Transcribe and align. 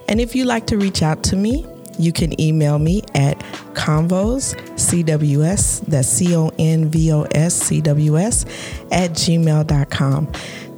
And 0.08 0.22
if 0.22 0.36
you'd 0.36 0.46
like 0.46 0.68
to 0.68 0.78
reach 0.78 1.02
out 1.02 1.24
to 1.24 1.36
me, 1.36 1.66
you 1.98 2.12
can 2.12 2.40
email 2.40 2.78
me 2.78 3.02
at 3.16 3.40
convos, 3.74 4.80
C-W-S, 4.80 5.80
that's 5.88 6.08
C-O-N-V-O-S, 6.08 7.54
C-W-S, 7.56 8.46
at 8.92 9.12
gmail.com. 9.12 10.32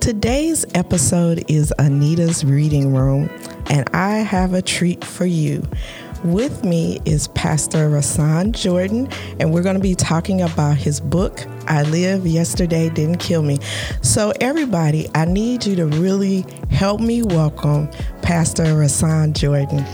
Today's 0.04 0.66
episode 0.76 1.50
is 1.50 1.72
Anita's 1.80 2.44
Reading 2.44 2.94
Room, 2.94 3.30
and 3.70 3.90
I 3.94 4.18
have 4.18 4.54
a 4.54 4.62
treat 4.62 5.02
for 5.02 5.26
you. 5.26 5.66
With 6.26 6.66
me 6.66 7.00
is 7.06 7.30
Pastor 7.30 7.88
Rahson 7.88 8.52
Jordan, 8.52 9.08
and 9.40 9.54
we're 9.54 9.64
going 9.64 9.78
to 9.78 9.82
be 9.82 9.96
talking 9.96 10.42
about 10.42 10.76
his 10.76 11.00
book, 11.00 11.46
I 11.68 11.84
Live 11.84 12.28
Yesterday 12.28 12.90
Didn't 12.90 13.20
Kill 13.20 13.44
Me. 13.44 13.60
So, 14.02 14.34
everybody, 14.42 15.08
I 15.16 15.24
need 15.24 15.66
you 15.66 15.78
to 15.78 15.86
really 15.86 16.46
help 16.70 17.00
me 17.00 17.24
welcome 17.24 17.90
Pastor 18.22 18.76
Rahson 18.76 19.32
Jordan. 19.32 19.86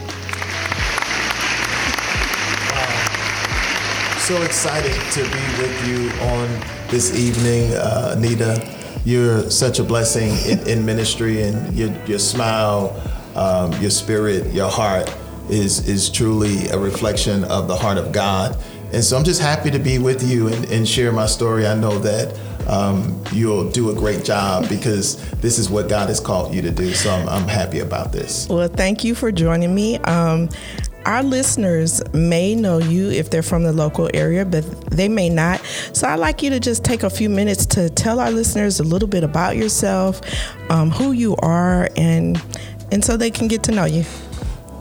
So 4.22 4.42
excited 4.42 5.00
to 5.12 5.22
be 5.22 5.62
with 5.62 5.88
you 5.88 6.10
on 6.30 6.50
this 6.90 7.16
evening, 7.16 7.76
uh, 7.76 8.16
Anita. 8.18 8.79
You're 9.06 9.50
such 9.50 9.80
a 9.80 9.84
blessing 9.84 10.32
in, 10.50 10.68
in 10.68 10.86
ministry, 10.86 11.42
and 11.44 11.76
your, 11.76 11.92
your 12.06 12.20
smile, 12.20 13.00
um, 13.36 13.72
your 13.82 13.92
spirit, 13.92 14.54
your 14.54 14.70
heart 14.70 15.14
is 15.50 15.88
is 15.88 16.10
truly 16.10 16.68
a 16.68 16.78
reflection 16.78 17.44
of 17.46 17.68
the 17.68 17.76
heart 17.76 17.98
of 17.98 18.12
God. 18.12 18.56
And 18.92 19.04
so 19.04 19.18
I'm 19.18 19.24
just 19.24 19.42
happy 19.42 19.70
to 19.72 19.80
be 19.80 20.00
with 20.00 20.24
you 20.24 20.48
and, 20.48 20.66
and 20.72 20.88
share 20.88 21.12
my 21.12 21.28
story. 21.28 21.68
I 21.68 21.76
know 21.76 22.00
that 22.00 22.40
um, 22.68 23.24
you'll 23.32 23.70
do 23.70 23.92
a 23.92 23.94
great 23.94 24.24
job 24.24 24.68
because 24.68 25.18
this 25.42 25.60
is 25.60 25.70
what 25.70 25.90
God 25.90 26.10
has 26.10 26.20
called 26.20 26.54
you 26.54 26.62
to 26.64 26.72
do. 26.72 26.94
So 26.94 27.12
I'm, 27.12 27.30
I'm 27.30 27.48
happy 27.48 27.80
about 27.80 28.12
this. 28.12 28.48
Well, 28.50 28.68
thank 28.68 29.04
you 29.04 29.16
for 29.16 29.32
joining 29.32 29.74
me. 29.74 29.98
Um, 30.00 30.50
our 31.10 31.24
listeners 31.24 32.04
may 32.14 32.54
know 32.54 32.78
you 32.78 33.10
if 33.10 33.32
they're 33.32 33.42
from 33.42 33.64
the 33.64 33.74
local 33.74 34.08
area, 34.14 34.46
but 34.46 34.64
they 34.92 35.10
may 35.10 35.28
not. 35.28 35.60
So 35.92 36.08
I'd 36.08 36.20
like 36.20 36.44
you 36.44 36.52
to 36.52 36.60
just 36.60 36.86
take 36.86 37.02
a 37.02 37.10
few 37.10 37.32
minutes 37.32 37.66
to 37.68 37.90
tell 37.90 38.20
our 38.20 38.30
listeners 38.30 38.80
a 38.80 38.84
little 38.84 39.08
bit 39.08 39.24
about 39.24 39.58
yourself, 39.58 40.22
um, 40.70 40.92
who 40.92 41.12
you 41.12 41.36
are, 41.38 41.90
and 41.98 42.40
and 42.92 43.04
so 43.04 43.18
they 43.18 43.32
can 43.32 43.48
get 43.48 43.64
to 43.64 43.72
know 43.72 43.86
you. 43.86 44.06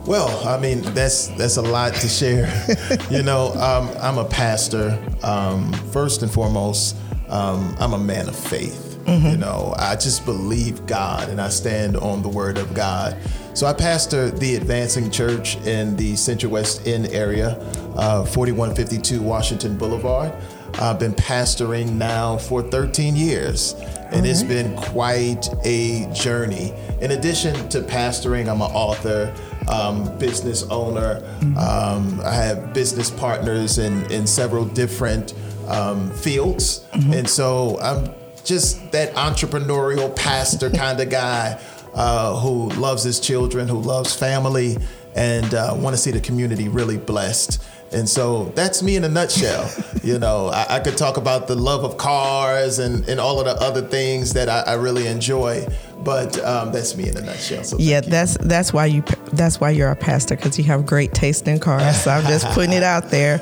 Well, 0.05 0.47
I 0.47 0.59
mean, 0.59 0.81
that's 0.93 1.29
that's 1.29 1.57
a 1.57 1.63
lot 1.63 1.95
to 1.95 2.07
share. 2.07 2.47
you 3.09 3.23
know, 3.23 3.51
um, 3.53 3.89
I'm 3.99 4.19
a 4.19 4.25
pastor. 4.25 5.03
Um, 5.23 5.73
first 5.91 6.21
and 6.21 6.31
foremost, 6.31 6.95
um, 7.29 7.75
I'm 7.79 7.93
a 7.93 7.99
man 7.99 8.29
of 8.29 8.35
faith. 8.35 8.99
Mm-hmm. 9.05 9.27
You 9.29 9.37
know, 9.37 9.73
I 9.79 9.95
just 9.95 10.25
believe 10.25 10.85
God 10.85 11.29
and 11.29 11.41
I 11.41 11.49
stand 11.49 11.97
on 11.97 12.21
the 12.21 12.29
word 12.29 12.59
of 12.59 12.75
God. 12.75 13.17
So 13.53 13.67
I 13.67 13.73
pastor 13.73 14.29
the 14.29 14.55
Advancing 14.55 15.11
Church 15.11 15.57
in 15.65 15.95
the 15.95 16.15
Central 16.15 16.51
West 16.51 16.87
End 16.87 17.07
area, 17.07 17.57
uh, 17.95 18.23
4152 18.25 19.21
Washington 19.21 19.77
Boulevard. 19.77 20.33
I've 20.75 20.99
been 20.99 21.13
pastoring 21.13 21.93
now 21.93 22.37
for 22.37 22.61
13 22.61 23.15
years, 23.15 23.73
and 24.11 24.25
it's 24.25 24.43
been 24.43 24.75
quite 24.77 25.49
a 25.65 26.05
journey. 26.13 26.73
In 27.01 27.11
addition 27.11 27.69
to 27.69 27.81
pastoring, 27.81 28.47
I'm 28.47 28.61
an 28.61 28.71
author, 28.71 29.33
um, 29.67 30.17
business 30.17 30.63
owner. 30.69 31.21
Um, 31.57 32.21
I 32.23 32.33
have 32.33 32.73
business 32.73 33.09
partners 33.11 33.77
in, 33.77 34.09
in 34.11 34.25
several 34.25 34.65
different 34.65 35.33
um, 35.67 36.11
fields. 36.11 36.85
Mm-hmm. 36.93 37.13
And 37.13 37.29
so 37.29 37.79
I'm 37.81 38.13
just 38.43 38.91
that 38.91 39.13
entrepreneurial 39.15 40.15
pastor 40.15 40.69
kind 40.69 40.99
of 40.99 41.09
guy 41.09 41.59
uh, 41.93 42.39
who 42.39 42.69
loves 42.69 43.03
his 43.03 43.19
children, 43.19 43.67
who 43.67 43.79
loves 43.79 44.15
family, 44.15 44.77
and 45.15 45.53
uh, 45.53 45.73
want 45.77 45.95
to 45.95 46.01
see 46.01 46.11
the 46.11 46.21
community 46.21 46.67
really 46.67 46.97
blessed. 46.97 47.61
And 47.91 48.07
so 48.07 48.45
that's 48.55 48.83
me 48.83 48.95
in 48.95 49.03
a 49.03 49.09
nutshell. 49.09 49.69
you 50.03 50.19
know, 50.19 50.47
I, 50.47 50.75
I, 50.75 50.79
could 50.79 50.97
talk 50.97 51.17
about 51.17 51.47
the 51.47 51.55
love 51.55 51.83
of 51.83 51.97
cars 51.97 52.77
and, 52.79 53.07
and 53.09 53.19
all 53.19 53.39
of 53.39 53.45
the 53.45 53.61
other 53.63 53.81
things 53.81 54.33
that 54.33 54.47
I, 54.47 54.59
I 54.61 54.73
really 54.75 55.07
enjoy, 55.07 55.65
but 55.97 56.39
um, 56.45 56.71
that's 56.71 56.95
me 56.95 57.09
in 57.09 57.17
a 57.17 57.21
nutshell. 57.21 57.63
So 57.63 57.77
yeah, 57.79 58.01
that's 58.01 58.37
that's 58.37 58.71
why 58.71 58.85
you 58.85 59.03
that's 59.33 59.59
why 59.59 59.71
you're 59.71 59.89
a 59.89 59.95
pastor 59.95 60.35
because 60.35 60.57
you 60.57 60.65
have 60.65 60.85
great 60.85 61.13
taste 61.13 61.47
in 61.47 61.59
cars. 61.59 62.01
So 62.03 62.11
I'm 62.11 62.25
just 62.25 62.45
putting 62.49 62.73
it 62.73 62.83
out 62.83 63.09
there. 63.09 63.41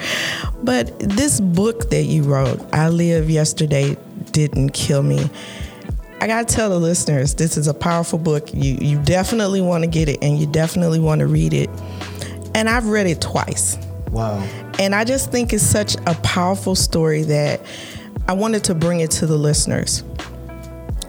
But 0.64 0.98
this 1.00 1.40
book 1.40 1.90
that 1.90 2.04
you 2.04 2.24
wrote, 2.24 2.62
I 2.74 2.90
Live 2.90 3.30
Yesterday 3.30 3.98
Didn't 4.32 4.70
Kill 4.70 5.04
Me. 5.04 5.30
I 6.20 6.26
gotta 6.26 6.46
tell 6.46 6.70
the 6.70 6.80
listeners, 6.80 7.36
this 7.36 7.58
is 7.58 7.68
a 7.68 7.74
powerful 7.74 8.18
book. 8.18 8.52
You 8.54 8.78
you 8.82 9.02
definitely 9.04 9.62
want 9.62 9.84
to 9.84 9.90
get 9.90 10.10
it, 10.10 10.18
and 10.24 10.40
you 10.40 10.48
definitely 10.48 11.00
want 11.00 11.20
to 11.20 11.28
read 11.28 11.54
it. 11.54 11.70
And 12.56 12.68
I've 12.68 12.88
read 12.88 13.06
it 13.06 13.22
twice. 13.22 13.78
Wow. 14.12 14.42
And 14.80 14.96
I 14.96 15.04
just 15.04 15.32
think 15.32 15.54
it's 15.54 15.64
such 15.64 15.96
a 16.08 16.16
powerful 16.24 16.74
story 16.74 17.22
that 17.24 17.62
I 18.28 18.34
wanted 18.34 18.64
to 18.66 18.76
bring 18.76 19.00
it 19.00 19.12
to 19.12 19.28
the 19.28 19.38
listeners. 19.38 20.04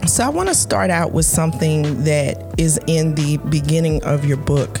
So 0.07 0.23
I 0.23 0.29
want 0.29 0.49
to 0.49 0.55
start 0.55 0.89
out 0.91 1.11
with 1.11 1.25
something 1.25 2.03
that 2.03 2.53
is 2.59 2.79
in 2.87 3.15
the 3.15 3.37
beginning 3.49 4.03
of 4.03 4.25
your 4.25 4.37
book, 4.37 4.79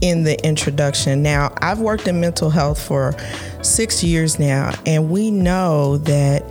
in 0.00 0.24
the 0.24 0.44
introduction. 0.44 1.22
Now, 1.22 1.54
I've 1.58 1.80
worked 1.80 2.06
in 2.08 2.20
mental 2.20 2.50
health 2.50 2.80
for 2.84 3.14
six 3.62 4.02
years 4.02 4.38
now, 4.38 4.72
and 4.86 5.08
we 5.08 5.30
know 5.30 5.98
that 5.98 6.42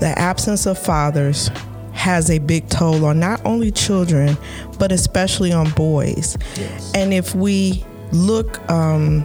the 0.00 0.18
absence 0.18 0.66
of 0.66 0.78
fathers 0.78 1.50
has 1.94 2.30
a 2.30 2.38
big 2.38 2.68
toll 2.68 3.04
on 3.06 3.18
not 3.18 3.44
only 3.46 3.70
children, 3.70 4.36
but 4.78 4.92
especially 4.92 5.52
on 5.52 5.70
boys. 5.70 6.36
Yes. 6.56 6.92
And 6.94 7.14
if 7.14 7.34
we 7.34 7.84
look 8.12 8.58
um, 8.70 9.24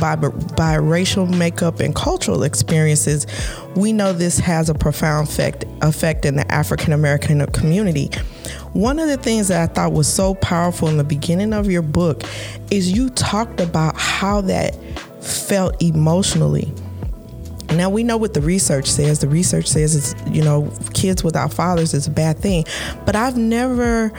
by, 0.00 0.16
by 0.16 0.74
racial 0.74 1.26
makeup 1.26 1.80
and 1.80 1.94
cultural 1.94 2.42
experiences, 2.42 3.26
we 3.76 3.92
know 3.92 4.12
this 4.12 4.38
has 4.38 4.68
a 4.68 4.74
profound 4.74 5.28
effect, 5.28 5.64
effect 5.82 6.24
in 6.24 6.36
the 6.36 6.52
African 6.52 6.92
American 6.92 7.44
community. 7.46 8.10
One 8.72 8.98
of 8.98 9.08
the 9.08 9.16
things 9.16 9.48
that 9.48 9.70
I 9.70 9.72
thought 9.72 9.92
was 9.92 10.12
so 10.12 10.34
powerful 10.34 10.88
in 10.88 10.96
the 10.96 11.04
beginning 11.04 11.52
of 11.52 11.70
your 11.70 11.82
book 11.82 12.22
is 12.70 12.92
you 12.92 13.10
talked 13.10 13.60
about 13.60 13.96
how 13.96 14.40
that 14.42 14.74
felt 15.22 15.80
emotionally. 15.82 16.72
Now 17.76 17.90
we 17.90 18.02
know 18.02 18.16
what 18.16 18.34
the 18.34 18.40
research 18.40 18.86
says. 18.86 19.20
The 19.20 19.28
research 19.28 19.66
says 19.66 19.94
it's 19.94 20.14
you 20.28 20.42
know 20.42 20.72
kids 20.94 21.22
without 21.22 21.52
fathers 21.52 21.94
is 21.94 22.06
a 22.06 22.10
bad 22.10 22.38
thing, 22.38 22.64
but 23.04 23.16
I've 23.16 23.36
never 23.36 24.12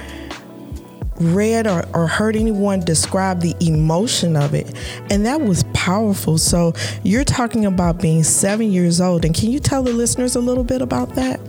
read 1.20 1.68
or, 1.68 1.84
or 1.94 2.08
heard 2.08 2.36
anyone 2.36 2.80
describe 2.80 3.42
the 3.42 3.56
emotion 3.60 4.36
of 4.36 4.54
it. 4.54 4.74
And 5.10 5.26
that 5.26 5.42
was 5.42 5.64
powerful. 5.74 6.38
So 6.38 6.74
you're 7.04 7.24
talking 7.24 7.66
about 7.66 8.00
being 8.00 8.24
seven 8.24 8.72
years 8.72 9.02
old. 9.02 9.26
And 9.26 9.34
can 9.34 9.52
you 9.52 9.60
tell 9.60 9.84
the 9.84 9.94
listeners 9.94 10.36
a 10.36 10.40
little 10.40 10.64
bit 10.64 10.82
about 10.82 11.16
that? 11.16 11.40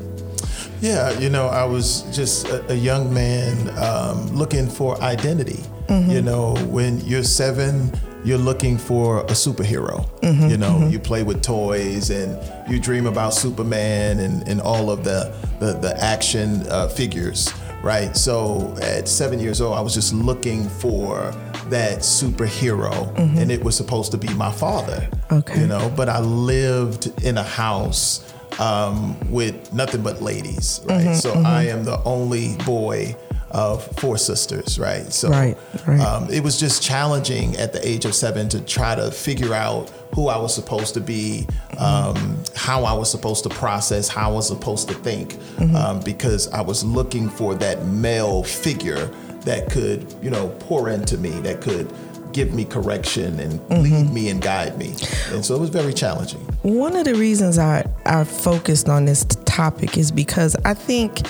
Yeah, 0.81 1.19
you 1.19 1.29
know, 1.29 1.49
I 1.49 1.65
was 1.65 2.03
just 2.17 2.47
a, 2.49 2.73
a 2.73 2.75
young 2.75 3.13
man 3.13 3.77
um, 3.79 4.29
looking 4.29 4.69
for 4.69 5.01
identity. 5.03 5.65
Mm-hmm. 5.89 6.11
You 6.11 6.23
know, 6.23 6.55
when 6.67 7.01
you're 7.01 7.25
seven, 7.25 7.93
you're 8.25 8.39
looking 8.39 8.77
for 8.79 9.21
a 9.21 9.33
superhero. 9.33 10.09
Mm-hmm, 10.21 10.49
you 10.49 10.57
know, 10.57 10.73
mm-hmm. 10.73 10.91
you 10.91 10.99
play 10.99 11.23
with 11.23 11.43
toys 11.43 12.11
and 12.11 12.39
you 12.71 12.81
dream 12.81 13.07
about 13.07 13.35
Superman 13.35 14.21
and, 14.21 14.47
and 14.49 14.61
all 14.61 14.91
of 14.91 15.05
the, 15.05 15.35
the, 15.61 15.75
the 15.75 15.97
action 16.03 16.67
uh, 16.69 16.89
figures 16.89 17.53
right? 17.83 18.17
So 18.17 18.75
at 18.83 19.09
seven 19.09 19.39
years 19.39 19.61
old, 19.61 19.77
I 19.77 19.81
was 19.81 19.95
just 19.95 20.13
looking 20.13 20.69
for 20.69 21.31
that 21.69 21.99
superhero, 21.99 23.15
mm-hmm. 23.15 23.39
and 23.39 23.53
it 23.53 23.63
was 23.63 23.77
supposed 23.77 24.11
to 24.13 24.19
be 24.19 24.33
my 24.35 24.51
father. 24.51 25.09
Okay. 25.31 25.61
You 25.61 25.67
know, 25.67 25.93
but 25.97 26.09
I 26.09 26.21
lived 26.21 27.23
in 27.23 27.39
a 27.39 27.43
house 27.43 28.33
um, 28.59 29.17
with 29.31 29.73
nothing 29.73 30.03
but 30.03 30.21
ladies, 30.21 30.81
right? 30.87 31.01
Mm-hmm, 31.01 31.15
so 31.15 31.33
mm-hmm. 31.35 31.47
I 31.47 31.69
am 31.69 31.85
the 31.85 32.03
only 32.05 32.57
boy 32.65 33.17
of 33.51 33.85
four 33.99 34.19
sisters, 34.19 34.79
right? 34.79 35.13
So 35.13 35.31
right, 35.31 35.57
right. 35.87 36.01
Um, 36.01 36.29
it 36.31 36.43
was 36.43 36.59
just 36.59 36.83
challenging 36.83 37.57
at 37.57 37.73
the 37.73 37.87
age 37.87 38.05
of 38.05 38.15
seven 38.15 38.49
to 38.51 38.61
try 38.61 38.95
to 38.95 39.11
figure 39.11 39.55
out 39.55 39.91
who 40.15 40.29
I 40.29 40.39
was 40.39 40.55
supposed 40.55 40.95
to 40.95 41.01
be, 41.01 41.47
um, 41.79 42.43
how 42.55 42.85
I 42.85 42.93
was 42.93 43.11
supposed 43.11 43.45
to 43.45 43.51
process, 43.51 44.09
how 44.09 44.31
I 44.31 44.33
was 44.35 44.49
supposed 44.49 44.89
to 44.89 44.95
think, 44.95 45.35
mm-hmm. 45.35 45.77
um, 45.77 46.01
because 46.01 46.49
I 46.53 46.61
was 46.61 46.85
looking 46.85 47.29
for 47.29 47.55
that 47.57 47.87
male 47.87 48.43
figure 48.43 49.07
that 49.43 49.71
could, 49.71 50.13
you 50.23 50.31
know, 50.31 50.49
pour 50.61 50.91
into 50.91 51.17
me, 51.17 51.31
that 51.41 51.61
could 51.61 51.93
give 52.33 52.53
me 52.53 52.65
correction 52.65 53.41
and 53.41 53.61
mm-hmm. 53.61 53.83
lead 53.83 54.11
me 54.13 54.29
and 54.29 54.43
guide 54.43 54.77
me. 54.79 54.89
And 55.31 55.45
so 55.45 55.55
it 55.55 55.61
was 55.61 55.71
very 55.71 55.95
challenging. 55.95 56.41
One 56.63 56.97
of 56.97 57.05
the 57.05 57.15
reasons 57.15 57.59
I, 57.59 57.89
I 58.05 58.25
focused 58.25 58.89
on 58.89 59.07
this 59.07 59.25
topic 59.47 59.97
is 59.97 60.11
because 60.11 60.55
I 60.65 60.75
think 60.75 61.27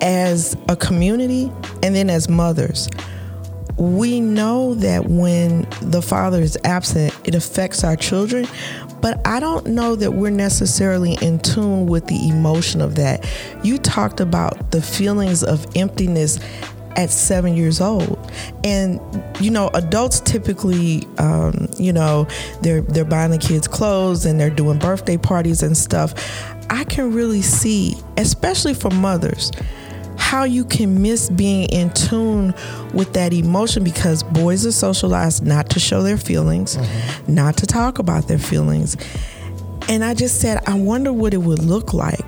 as 0.00 0.56
a 0.68 0.76
community 0.76 1.50
and 1.82 1.94
then 1.94 2.10
as 2.10 2.28
mothers, 2.28 2.88
we 3.76 4.20
know 4.20 4.74
that 4.74 5.06
when 5.06 5.66
the 5.82 6.00
father 6.00 6.40
is 6.40 6.56
absent, 6.64 7.12
it 7.24 7.34
affects 7.34 7.82
our 7.82 7.96
children, 7.96 8.46
but 9.00 9.20
I 9.26 9.40
don't 9.40 9.66
know 9.66 9.96
that 9.96 10.12
we're 10.12 10.30
necessarily 10.30 11.14
in 11.20 11.40
tune 11.40 11.86
with 11.86 12.06
the 12.06 12.28
emotion 12.28 12.80
of 12.80 12.94
that. 12.96 13.28
You 13.64 13.78
talked 13.78 14.20
about 14.20 14.70
the 14.70 14.80
feelings 14.80 15.42
of 15.42 15.66
emptiness 15.76 16.38
at 16.96 17.10
seven 17.10 17.56
years 17.56 17.80
old, 17.80 18.30
and 18.62 19.00
you 19.40 19.50
know, 19.50 19.68
adults 19.74 20.20
typically, 20.20 21.08
um, 21.18 21.68
you 21.76 21.92
know, 21.92 22.28
they're 22.62 22.82
they're 22.82 23.04
buying 23.04 23.32
the 23.32 23.38
kids 23.38 23.66
clothes 23.66 24.24
and 24.24 24.38
they're 24.38 24.50
doing 24.50 24.78
birthday 24.78 25.16
parties 25.16 25.64
and 25.64 25.76
stuff. 25.76 26.14
I 26.70 26.84
can 26.84 27.12
really 27.12 27.42
see, 27.42 27.96
especially 28.16 28.74
for 28.74 28.90
mothers 28.90 29.50
how 30.24 30.44
you 30.44 30.64
can 30.64 31.02
miss 31.02 31.28
being 31.28 31.68
in 31.68 31.92
tune 31.92 32.54
with 32.94 33.12
that 33.12 33.34
emotion 33.34 33.84
because 33.84 34.22
boys 34.22 34.64
are 34.64 34.72
socialized 34.72 35.44
not 35.44 35.68
to 35.68 35.78
show 35.78 36.02
their 36.02 36.16
feelings, 36.16 36.76
mm-hmm. 36.76 37.34
not 37.34 37.58
to 37.58 37.66
talk 37.66 37.98
about 37.98 38.26
their 38.26 38.38
feelings. 38.38 38.96
And 39.86 40.02
I 40.02 40.14
just 40.14 40.40
said, 40.40 40.62
I 40.66 40.78
wonder 40.78 41.12
what 41.12 41.34
it 41.34 41.42
would 41.42 41.62
look 41.62 41.92
like 41.92 42.24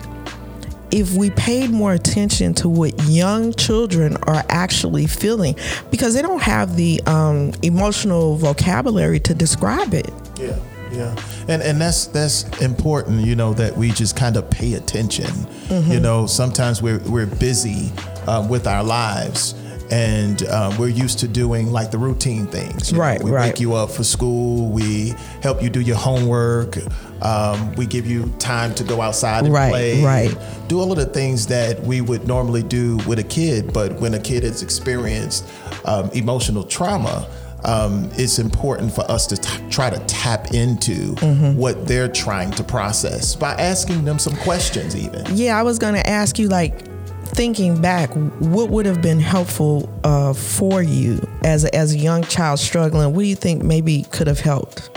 if 0.90 1.14
we 1.14 1.30
paid 1.30 1.70
more 1.70 1.94
attention 1.94 2.52
to 2.54 2.68
what 2.68 2.92
young 3.04 3.54
children 3.54 4.18
are 4.24 4.44
actually 4.50 5.06
feeling 5.06 5.56
because 5.90 6.12
they 6.12 6.22
don't 6.22 6.42
have 6.42 6.76
the 6.76 7.00
um, 7.06 7.50
emotional 7.62 8.36
vocabulary 8.36 9.20
to 9.20 9.34
describe 9.34 9.94
it. 9.94 10.10
Yeah. 10.38 10.58
Yeah, 10.96 11.14
and 11.48 11.62
and 11.62 11.80
that's 11.80 12.06
that's 12.06 12.44
important. 12.60 13.20
You 13.20 13.36
know 13.36 13.52
that 13.54 13.76
we 13.76 13.90
just 13.90 14.16
kind 14.16 14.36
of 14.36 14.50
pay 14.50 14.74
attention. 14.74 15.26
Mm-hmm. 15.26 15.92
You 15.92 16.00
know, 16.00 16.26
sometimes 16.26 16.82
we're 16.82 17.00
we're 17.00 17.26
busy 17.26 17.92
um, 18.26 18.48
with 18.48 18.66
our 18.66 18.84
lives. 18.84 19.54
And 19.88 20.44
um, 20.48 20.76
we're 20.78 20.88
used 20.88 21.20
to 21.20 21.28
doing 21.28 21.70
like 21.70 21.92
the 21.92 21.98
routine 21.98 22.48
things. 22.48 22.92
right, 22.92 23.20
know? 23.20 23.26
We 23.26 23.30
right. 23.30 23.52
wake 23.52 23.60
you 23.60 23.74
up 23.74 23.88
for 23.88 24.02
school. 24.02 24.68
We 24.68 25.14
help 25.42 25.62
you 25.62 25.70
do 25.70 25.80
your 25.80 25.94
homework. 25.96 26.76
Um, 27.22 27.72
we 27.76 27.86
give 27.86 28.04
you 28.04 28.34
time 28.40 28.74
to 28.74 28.82
go 28.82 29.00
outside 29.00 29.44
and 29.44 29.54
right, 29.54 29.70
play. 29.70 30.02
Right. 30.02 30.36
Do 30.66 30.80
all 30.80 30.90
of 30.90 30.98
the 30.98 31.06
things 31.06 31.46
that 31.46 31.80
we 31.82 32.00
would 32.00 32.26
normally 32.26 32.64
do 32.64 32.96
with 33.06 33.20
a 33.20 33.24
kid. 33.24 33.72
But 33.72 33.92
when 34.00 34.14
a 34.14 34.18
kid 34.18 34.42
has 34.42 34.60
experienced 34.60 35.48
um, 35.84 36.10
emotional 36.10 36.64
trauma, 36.64 37.28
um, 37.66 38.08
it's 38.14 38.38
important 38.38 38.94
for 38.94 39.08
us 39.10 39.26
to 39.26 39.36
t- 39.36 39.68
try 39.68 39.90
to 39.90 39.98
tap 40.06 40.54
into 40.54 41.14
mm-hmm. 41.16 41.56
what 41.56 41.86
they're 41.86 42.08
trying 42.08 42.52
to 42.52 42.62
process 42.62 43.34
by 43.34 43.52
asking 43.54 44.04
them 44.04 44.18
some 44.18 44.36
questions, 44.36 44.96
even. 44.96 45.24
Yeah, 45.34 45.58
I 45.58 45.62
was 45.62 45.78
going 45.78 45.94
to 45.94 46.08
ask 46.08 46.38
you, 46.38 46.48
like, 46.48 46.86
thinking 47.26 47.80
back, 47.80 48.10
what 48.38 48.70
would 48.70 48.86
have 48.86 49.02
been 49.02 49.18
helpful 49.18 49.92
uh, 50.04 50.32
for 50.32 50.80
you 50.80 51.20
as 51.42 51.64
a, 51.64 51.74
as 51.74 51.92
a 51.92 51.98
young 51.98 52.22
child 52.22 52.60
struggling? 52.60 53.12
What 53.12 53.22
do 53.22 53.28
you 53.28 53.34
think 53.34 53.64
maybe 53.64 54.04
could 54.12 54.28
have 54.28 54.40
helped? 54.40 54.88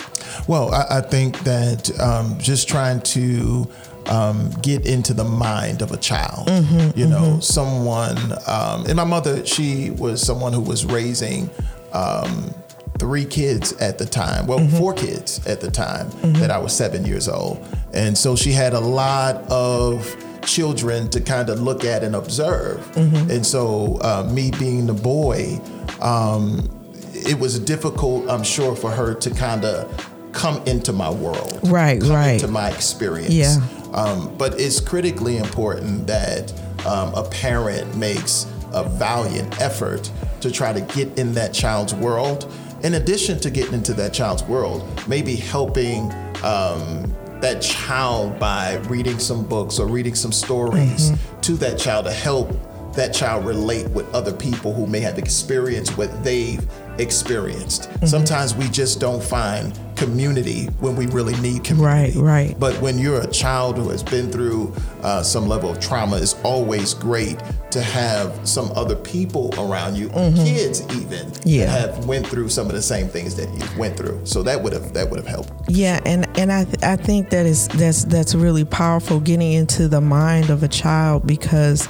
Well, 0.48 0.72
I, 0.72 1.00
I 1.00 1.02
think 1.02 1.40
that 1.40 2.00
um, 2.00 2.38
just 2.38 2.70
trying 2.70 3.02
to 3.02 3.68
um, 4.06 4.52
get 4.62 4.86
into 4.86 5.16
the 5.16 5.24
mind 5.24 5.82
of 5.82 5.92
a 5.92 5.98
child. 5.98 6.48
Mm-hmm, 6.48 7.00
you 7.00 7.08
know, 7.08 7.22
mm-hmm. 7.22 7.40
someone, 7.40 8.18
um, 8.48 8.86
and 8.86 8.96
my 8.96 9.04
mother, 9.06 9.44
she 9.44 9.90
was 9.92 10.22
someone 10.22 10.54
who 10.54 10.62
was 10.62 10.86
raising 10.86 11.50
um, 11.94 12.54
three 13.00 13.26
kids 13.26 13.74
at 13.74 13.98
the 13.98 14.06
time. 14.06 14.46
Well, 14.46 14.60
mm-hmm. 14.60 14.78
four 14.78 14.94
kids 14.94 15.46
at 15.48 15.62
the 15.62 15.72
time 15.72 16.08
mm-hmm. 16.08 16.34
that 16.34 16.52
I 16.52 16.58
was 16.58 16.76
seven 16.76 17.06
years 17.06 17.28
old. 17.28 17.66
And 17.94 18.18
so 18.18 18.36
she 18.36 18.52
had 18.52 18.74
a 18.74 18.80
lot 18.80 19.36
of 19.50 20.16
children 20.46 21.10
to 21.10 21.22
kind 21.22 21.50
of 21.50 21.62
look 21.62 21.84
at 21.86 22.04
and 22.04 22.16
observe. 22.16 22.80
Mm-hmm. 22.94 23.32
And 23.32 23.46
so, 23.46 24.00
uh, 24.02 24.30
me 24.32 24.52
being 24.52 24.86
the 24.86 24.94
boy, 24.94 25.60
um, 26.02 26.70
it 27.14 27.40
was 27.40 27.60
difficult, 27.60 28.30
I'm 28.30 28.44
sure, 28.44 28.76
for 28.76 28.92
her 28.92 29.14
to 29.16 29.30
kind 29.32 29.66
of 29.66 30.32
come 30.32 30.62
into 30.66 30.94
my 30.94 31.10
world. 31.10 31.60
Right, 31.64 32.02
right. 32.04 32.34
Into 32.34 32.48
my 32.48 32.70
experience. 32.70 33.34
Yeah. 33.34 33.58
Um, 33.94 34.36
but 34.38 34.60
it's 34.60 34.80
critically 34.80 35.38
important 35.38 36.08
that 36.08 36.54
um, 36.86 37.14
a 37.16 37.28
parent 37.30 37.96
makes 37.96 38.46
a 38.74 38.88
valiant 38.88 39.60
effort 39.60 40.12
to 40.42 40.52
try 40.52 40.74
to 40.74 40.82
get 40.82 41.18
in 41.18 41.34
that 41.34 41.54
child's 41.54 41.94
world. 41.94 42.52
In 42.84 42.94
addition 42.94 43.40
to 43.42 43.50
getting 43.50 43.74
into 43.74 43.94
that 43.96 44.14
child's 44.14 44.44
world, 44.44 44.88
maybe 45.08 45.36
helping 45.36 46.12
um, 46.44 47.14
that 47.42 47.62
child 47.62 48.40
by 48.40 48.76
reading 48.88 49.20
some 49.20 49.46
books 49.46 49.80
or 49.80 49.88
reading 49.88 50.16
some 50.16 50.32
stories 50.32 51.12
mm-hmm. 51.12 51.42
to 51.42 51.54
that 51.54 51.78
child 51.78 52.06
to 52.06 52.12
help 52.12 52.52
that 52.94 53.14
child 53.14 53.46
relate 53.46 53.90
with 53.92 54.14
other 54.14 54.34
people 54.34 54.74
who 54.74 54.88
may 54.88 55.00
have 55.00 55.18
experienced 55.18 55.98
what 55.98 56.24
they've 56.24 56.66
experienced. 56.98 57.84
Mm-hmm. 57.84 58.06
Sometimes 58.06 58.56
we 58.56 58.68
just 58.70 59.00
don't 59.00 59.24
find 59.24 59.78
community 60.00 60.66
when 60.80 60.96
we 60.96 61.06
really 61.08 61.36
need 61.42 61.64
community. 61.64 62.18
Right, 62.18 62.48
right. 62.48 62.60
But 62.60 62.80
when 62.82 62.98
you're 62.98 63.22
a 63.22 63.28
child 63.28 63.78
who 63.78 63.90
has 63.90 64.02
been 64.02 64.32
through 64.32 64.74
uh, 65.04 65.22
some 65.22 65.48
level 65.48 65.70
of 65.70 65.80
trauma, 65.80 66.18
it's 66.18 66.36
always 66.44 66.94
great 66.94 67.38
to 67.72 67.82
have 67.82 68.48
some 68.48 68.72
other 68.72 68.96
people 68.96 69.54
around 69.58 69.96
you, 69.96 70.10
mm-hmm. 70.10 70.44
kids 70.44 70.82
even, 70.96 71.32
yeah. 71.44 71.66
have 71.66 72.06
went 72.06 72.26
through 72.26 72.50
some 72.50 72.68
of 72.68 72.74
the 72.74 72.82
same 72.82 73.08
things 73.08 73.36
that 73.36 73.50
you 73.54 73.80
went 73.80 73.98
through. 73.98 74.26
So 74.26 74.42
that 74.44 74.64
would 74.64 74.74
have 74.74 74.94
that 74.94 75.10
would 75.10 75.20
have 75.20 75.28
helped. 75.28 75.52
Yeah, 75.68 76.00
and 76.06 76.26
and 76.38 76.52
I 76.52 76.66
I 76.82 76.96
think 76.96 77.30
that 77.30 77.46
is 77.46 77.68
that's 77.68 78.06
that's 78.06 78.34
really 78.34 78.66
powerful 78.66 79.20
getting 79.20 79.52
into 79.52 79.88
the 79.88 80.02
mind 80.02 80.50
of 80.50 80.64
a 80.64 80.68
child 80.70 81.28
because 81.28 81.88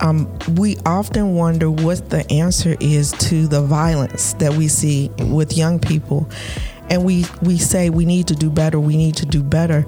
um, 0.00 0.28
we 0.56 0.76
often 0.84 1.34
wonder 1.34 1.70
what 1.70 2.10
the 2.10 2.30
answer 2.30 2.76
is 2.80 3.12
to 3.12 3.46
the 3.46 3.62
violence 3.62 4.34
that 4.34 4.52
we 4.52 4.68
see 4.68 5.10
with 5.18 5.56
young 5.56 5.78
people. 5.78 6.28
And 6.90 7.04
we, 7.04 7.24
we 7.42 7.58
say 7.58 7.90
we 7.90 8.04
need 8.04 8.28
to 8.28 8.34
do 8.34 8.50
better, 8.50 8.78
we 8.78 8.96
need 8.96 9.16
to 9.16 9.26
do 9.26 9.42
better. 9.42 9.86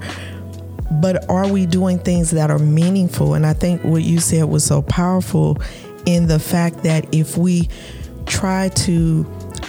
But 0.89 1.29
are 1.29 1.47
we 1.47 1.65
doing 1.65 1.99
things 1.99 2.31
that 2.31 2.49
are 2.49 2.59
meaningful? 2.59 3.33
And 3.33 3.45
I 3.45 3.53
think 3.53 3.83
what 3.83 4.03
you 4.03 4.19
said 4.19 4.45
was 4.45 4.63
so 4.63 4.81
powerful 4.81 5.57
in 6.05 6.27
the 6.27 6.39
fact 6.39 6.83
that 6.83 7.13
if 7.13 7.37
we 7.37 7.67
try 8.25 8.69
to 8.69 9.25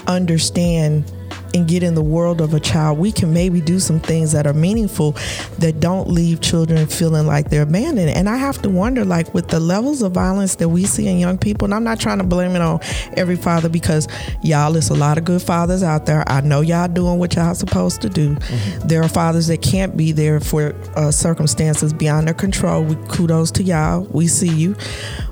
understand 0.06 1.10
and 1.58 1.68
get 1.68 1.82
in 1.82 1.94
the 1.94 2.02
world 2.02 2.40
of 2.40 2.54
a 2.54 2.60
child, 2.60 2.98
we 2.98 3.12
can 3.12 3.32
maybe 3.32 3.60
do 3.60 3.78
some 3.78 4.00
things 4.00 4.32
that 4.32 4.46
are 4.46 4.54
meaningful 4.54 5.12
that 5.58 5.80
don't 5.80 6.08
leave 6.08 6.40
children 6.40 6.86
feeling 6.86 7.26
like 7.26 7.50
they're 7.50 7.62
abandoned. 7.62 8.10
And 8.10 8.28
I 8.28 8.36
have 8.36 8.62
to 8.62 8.70
wonder, 8.70 9.04
like, 9.04 9.34
with 9.34 9.48
the 9.48 9.60
levels 9.60 10.02
of 10.02 10.12
violence 10.12 10.54
that 10.56 10.68
we 10.68 10.84
see 10.84 11.08
in 11.08 11.18
young 11.18 11.36
people, 11.36 11.66
and 11.66 11.74
I'm 11.74 11.84
not 11.84 12.00
trying 12.00 12.18
to 12.18 12.24
blame 12.24 12.52
it 12.52 12.62
on 12.62 12.80
every 13.16 13.36
father 13.36 13.68
because 13.68 14.08
y'all, 14.42 14.72
there's 14.72 14.90
a 14.90 14.94
lot 14.94 15.18
of 15.18 15.24
good 15.24 15.42
fathers 15.42 15.82
out 15.82 16.06
there. 16.06 16.24
I 16.26 16.40
know 16.40 16.60
y'all 16.60 16.88
doing 16.88 17.18
what 17.18 17.34
y'all 17.34 17.54
supposed 17.54 18.00
to 18.02 18.08
do. 18.08 18.36
Mm-hmm. 18.36 18.88
There 18.88 19.02
are 19.02 19.08
fathers 19.08 19.48
that 19.48 19.62
can't 19.62 19.96
be 19.96 20.12
there 20.12 20.40
for 20.40 20.74
uh, 20.96 21.10
circumstances 21.10 21.92
beyond 21.92 22.28
their 22.28 22.34
control. 22.34 22.84
We, 22.84 22.94
kudos 23.08 23.50
to 23.52 23.62
y'all. 23.62 24.02
We 24.10 24.28
see 24.28 24.48
you. 24.48 24.76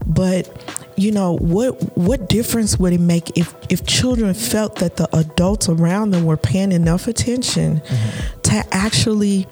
But 0.06 0.48
you 0.96 1.12
know 1.12 1.36
what 1.36 1.72
what 1.96 2.28
difference 2.28 2.78
would 2.78 2.92
it 2.92 3.00
make 3.00 3.36
if 3.36 3.54
if 3.68 3.86
children 3.86 4.32
felt 4.34 4.76
that 4.76 4.96
the 4.96 5.08
adults 5.16 5.68
around 5.68 6.10
them 6.10 6.24
were 6.24 6.36
paying 6.36 6.72
enough 6.72 7.06
attention 7.06 7.80
mm-hmm. 7.80 8.40
to 8.40 8.64
actually 8.72 9.46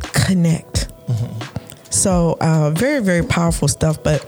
connect 0.00 0.88
mm-hmm. 1.08 1.60
so 1.90 2.36
uh, 2.40 2.70
very 2.70 3.02
very 3.02 3.24
powerful 3.24 3.66
stuff 3.66 4.00
but 4.02 4.24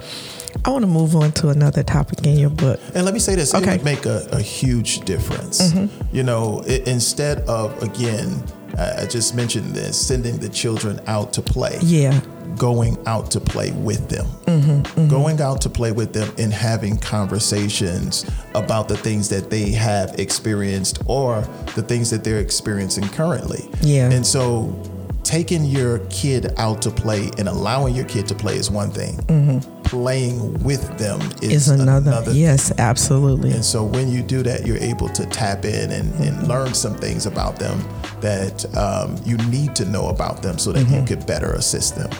I 0.64 0.70
want 0.70 0.82
to 0.82 0.88
move 0.88 1.14
on 1.14 1.32
to 1.32 1.48
another 1.48 1.82
topic 1.84 2.26
in 2.26 2.36
your 2.36 2.50
book. 2.50 2.80
And 2.94 3.04
let 3.04 3.14
me 3.14 3.20
say 3.20 3.36
this: 3.36 3.54
okay. 3.54 3.74
it 3.74 3.76
would 3.78 3.84
make 3.84 4.04
a, 4.04 4.26
a 4.32 4.42
huge 4.42 5.00
difference. 5.00 5.72
Mm-hmm. 5.72 6.14
You 6.14 6.24
know, 6.24 6.62
it, 6.66 6.88
instead 6.88 7.38
of 7.48 7.80
again, 7.82 8.42
I 8.78 9.06
just 9.06 9.34
mentioned 9.34 9.74
this, 9.74 10.00
sending 10.00 10.38
the 10.38 10.48
children 10.48 11.00
out 11.06 11.32
to 11.34 11.42
play. 11.42 11.78
Yeah 11.82 12.20
going 12.56 12.98
out 13.06 13.30
to 13.30 13.40
play 13.40 13.70
with 13.72 14.08
them, 14.08 14.26
mm-hmm, 14.44 14.82
mm-hmm. 14.82 15.08
going 15.08 15.40
out 15.40 15.60
to 15.62 15.70
play 15.70 15.92
with 15.92 16.12
them 16.12 16.30
and 16.36 16.52
having 16.52 16.96
conversations 16.96 18.28
about 18.54 18.88
the 18.88 18.96
things 18.96 19.28
that 19.28 19.50
they 19.50 19.70
have 19.70 20.18
experienced 20.18 21.02
or 21.06 21.40
the 21.74 21.82
things 21.82 22.10
that 22.10 22.24
they're 22.24 22.40
experiencing 22.40 23.08
currently. 23.08 23.70
Yeah. 23.80 24.10
And 24.10 24.26
so 24.26 24.74
taking 25.22 25.64
your 25.64 26.00
kid 26.10 26.52
out 26.56 26.82
to 26.82 26.90
play 26.90 27.30
and 27.38 27.48
allowing 27.48 27.94
your 27.94 28.06
kid 28.06 28.26
to 28.28 28.34
play 28.34 28.56
is 28.56 28.70
one 28.70 28.90
thing. 28.90 29.16
Mm-hmm. 29.16 29.79
Playing 29.90 30.62
with 30.62 30.98
them 30.98 31.20
is, 31.42 31.66
is 31.66 31.68
another. 31.68 32.10
another 32.10 32.32
yes, 32.32 32.72
absolutely. 32.78 33.50
And 33.50 33.64
so 33.64 33.84
when 33.84 34.08
you 34.08 34.22
do 34.22 34.42
that, 34.44 34.64
you're 34.66 34.78
able 34.78 35.08
to 35.08 35.26
tap 35.26 35.64
in 35.64 35.90
and, 35.90 36.12
mm-hmm. 36.12 36.22
and 36.22 36.48
learn 36.48 36.74
some 36.74 36.94
things 36.94 37.26
about 37.26 37.58
them 37.58 37.82
that 38.20 38.64
um, 38.76 39.16
you 39.24 39.36
need 39.48 39.74
to 39.76 39.84
know 39.84 40.08
about 40.08 40.42
them 40.42 40.58
so 40.58 40.70
that 40.72 40.80
you 40.80 40.86
mm-hmm. 40.86 41.06
could 41.06 41.26
better 41.26 41.52
assist 41.54 41.96
them 41.96 42.10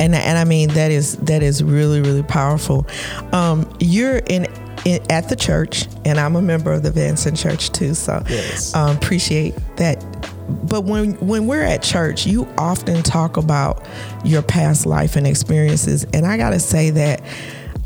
and 0.00 0.14
and 0.14 0.38
I 0.38 0.44
mean 0.44 0.70
that 0.70 0.90
is 0.90 1.16
that 1.18 1.42
is 1.42 1.62
really 1.62 2.00
really 2.00 2.22
powerful. 2.22 2.86
Um, 3.32 3.70
you're 3.78 4.18
in, 4.18 4.46
in, 4.84 5.00
at 5.10 5.28
the 5.28 5.36
church, 5.36 5.86
and 6.04 6.18
I'm 6.18 6.36
a 6.36 6.42
member 6.42 6.72
of 6.72 6.82
the 6.82 6.88
Advancing 6.88 7.34
Church 7.34 7.70
too, 7.70 7.94
so 7.94 8.22
yes. 8.28 8.74
um, 8.74 8.96
appreciate 8.96 9.54
that. 9.76 10.02
But 10.50 10.84
when 10.84 11.14
when 11.26 11.46
we're 11.46 11.62
at 11.62 11.82
church, 11.82 12.26
you 12.26 12.48
often 12.58 13.02
talk 13.02 13.36
about 13.36 13.86
your 14.24 14.42
past 14.42 14.86
life 14.86 15.16
and 15.16 15.26
experiences, 15.26 16.04
and 16.12 16.26
I 16.26 16.36
gotta 16.36 16.60
say 16.60 16.90
that 16.90 17.22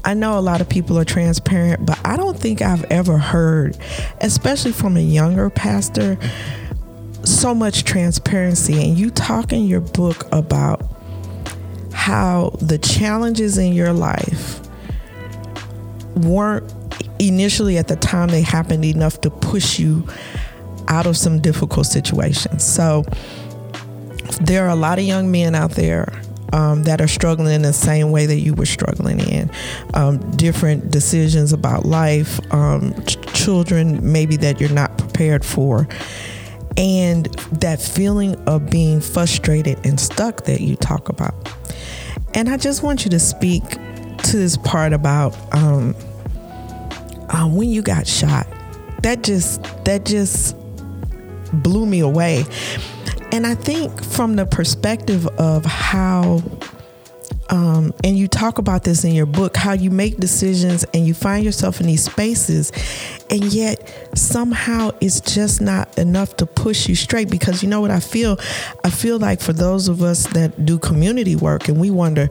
I 0.05 0.13
know 0.13 0.39
a 0.39 0.41
lot 0.41 0.61
of 0.61 0.69
people 0.69 0.99
are 0.99 1.05
transparent, 1.05 1.87
but 1.87 1.99
I 2.05 2.17
don't 2.17 2.39
think 2.39 2.61
I've 2.61 2.85
ever 2.85 3.17
heard, 3.17 3.79
especially 4.21 4.73
from 4.73 4.99
a 4.99 5.01
younger 5.01 5.49
pastor, 5.49 6.19
so 7.25 7.55
much 7.55 7.85
transparency. 7.85 8.83
And 8.83 8.99
you 8.99 9.11
talk 9.11 9.53
in 9.53 9.65
your 9.67 9.81
book 9.81 10.27
about 10.31 10.85
how 11.93 12.51
the 12.61 12.77
challenges 12.77 13.57
in 13.57 13.73
your 13.73 13.95
life 13.95 14.61
weren't 16.17 16.71
initially 17.19 17.79
at 17.79 17.89
the 17.89 17.97
time 17.97 18.29
they 18.29 18.43
happened 18.43 18.85
enough 18.85 19.21
to 19.23 19.31
push 19.31 19.79
you 19.79 20.07
out 20.89 21.07
of 21.07 21.17
some 21.17 21.41
difficult 21.41 21.87
situations. 21.87 22.65
So 22.65 23.05
there 24.41 24.67
are 24.67 24.71
a 24.71 24.77
lot 24.77 24.99
of 24.99 25.05
young 25.05 25.31
men 25.31 25.55
out 25.55 25.73
there 25.73 26.13
um, 26.53 26.85
that 26.85 27.01
are 27.01 27.09
struggling 27.09 27.53
in 27.53 27.63
the 27.63 27.73
same 27.73 28.11
way 28.13 28.27
that 28.27 28.41
you 28.41 28.55
were 28.55 28.67
struggling 28.67 29.21
in. 29.21 29.51
Um, 29.95 30.19
different 30.37 30.91
decisions 30.91 31.53
about 31.53 31.85
life, 31.85 32.41
um, 32.53 32.95
ch- 33.07 33.21
children 33.35 34.13
maybe 34.13 34.37
that 34.37 34.61
you're 34.61 34.71
not 34.71 34.97
prepared 34.97 35.45
for, 35.45 35.89
and 36.77 37.27
that 37.61 37.81
feeling 37.81 38.37
of 38.47 38.71
being 38.71 39.01
frustrated 39.01 39.85
and 39.85 39.99
stuck 39.99 40.45
that 40.45 40.61
you 40.61 40.77
talk 40.77 41.09
about. 41.09 41.35
And 42.35 42.49
I 42.49 42.57
just 42.57 42.83
want 42.83 43.05
you 43.05 43.11
to 43.11 43.21
speak 43.21 43.63
to 43.69 44.37
this 44.37 44.57
part 44.57 44.93
about 44.93 45.37
um, 45.55 45.95
uh, 47.31 47.49
when 47.49 47.69
you 47.71 47.83
got 47.83 48.07
shot. 48.07 48.47
That 49.03 49.23
just 49.23 49.63
that 49.85 50.05
just 50.05 50.57
blew 51.63 51.87
me 51.87 52.01
away. 52.01 52.45
And 53.33 53.47
I 53.47 53.55
think 53.55 54.03
from 54.03 54.37
the 54.37 54.47
perspective 54.47 55.27
of 55.39 55.65
how 55.65 56.43
um, 57.51 57.93
and 58.03 58.17
you 58.17 58.27
talk 58.27 58.59
about 58.59 58.85
this 58.85 59.05
in 59.05 59.13
your 59.13 59.27
book 59.27 59.57
how 59.57 59.73
you 59.73 59.91
make 59.91 60.17
decisions 60.17 60.85
and 60.95 61.07
you 61.07 61.13
find 61.13 61.45
yourself 61.45 61.81
in 61.81 61.87
these 61.87 62.05
spaces 62.05 62.73
and 63.29 63.45
yet 63.53 64.09
somehow 64.17 64.91
it's 65.01 65.21
just 65.21 65.61
not 65.61 65.97
enough 65.99 66.37
to 66.37 66.47
push 66.47 66.89
you 66.89 66.95
straight 66.95 67.31
because 67.31 67.63
you 67.63 67.69
know 67.69 67.81
what 67.81 67.91
i 67.91 68.01
feel 68.01 68.39
i 68.83 68.91
feel 68.91 69.19
like 69.19 69.41
for 69.41 69.53
those 69.53 69.89
of 69.89 70.03
us 70.03 70.27
that 70.29 70.65
do 70.65 70.79
community 70.79 71.37
work 71.37 71.69
and 71.69 71.79
we 71.79 71.91
wonder 71.91 72.29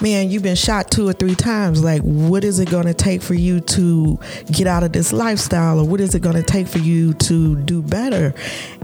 man, 0.00 0.30
you've 0.30 0.42
been 0.42 0.56
shot 0.56 0.90
two 0.90 1.08
or 1.08 1.12
three 1.12 1.34
times. 1.34 1.82
Like, 1.82 2.02
what 2.02 2.44
is 2.44 2.58
it 2.58 2.70
going 2.70 2.86
to 2.86 2.94
take 2.94 3.22
for 3.22 3.34
you 3.34 3.60
to 3.60 4.18
get 4.50 4.66
out 4.66 4.82
of 4.82 4.92
this 4.92 5.12
lifestyle? 5.12 5.80
Or 5.80 5.86
what 5.86 6.00
is 6.00 6.14
it 6.14 6.20
going 6.20 6.36
to 6.36 6.42
take 6.42 6.66
for 6.66 6.78
you 6.78 7.14
to 7.14 7.56
do 7.56 7.82
better? 7.82 8.34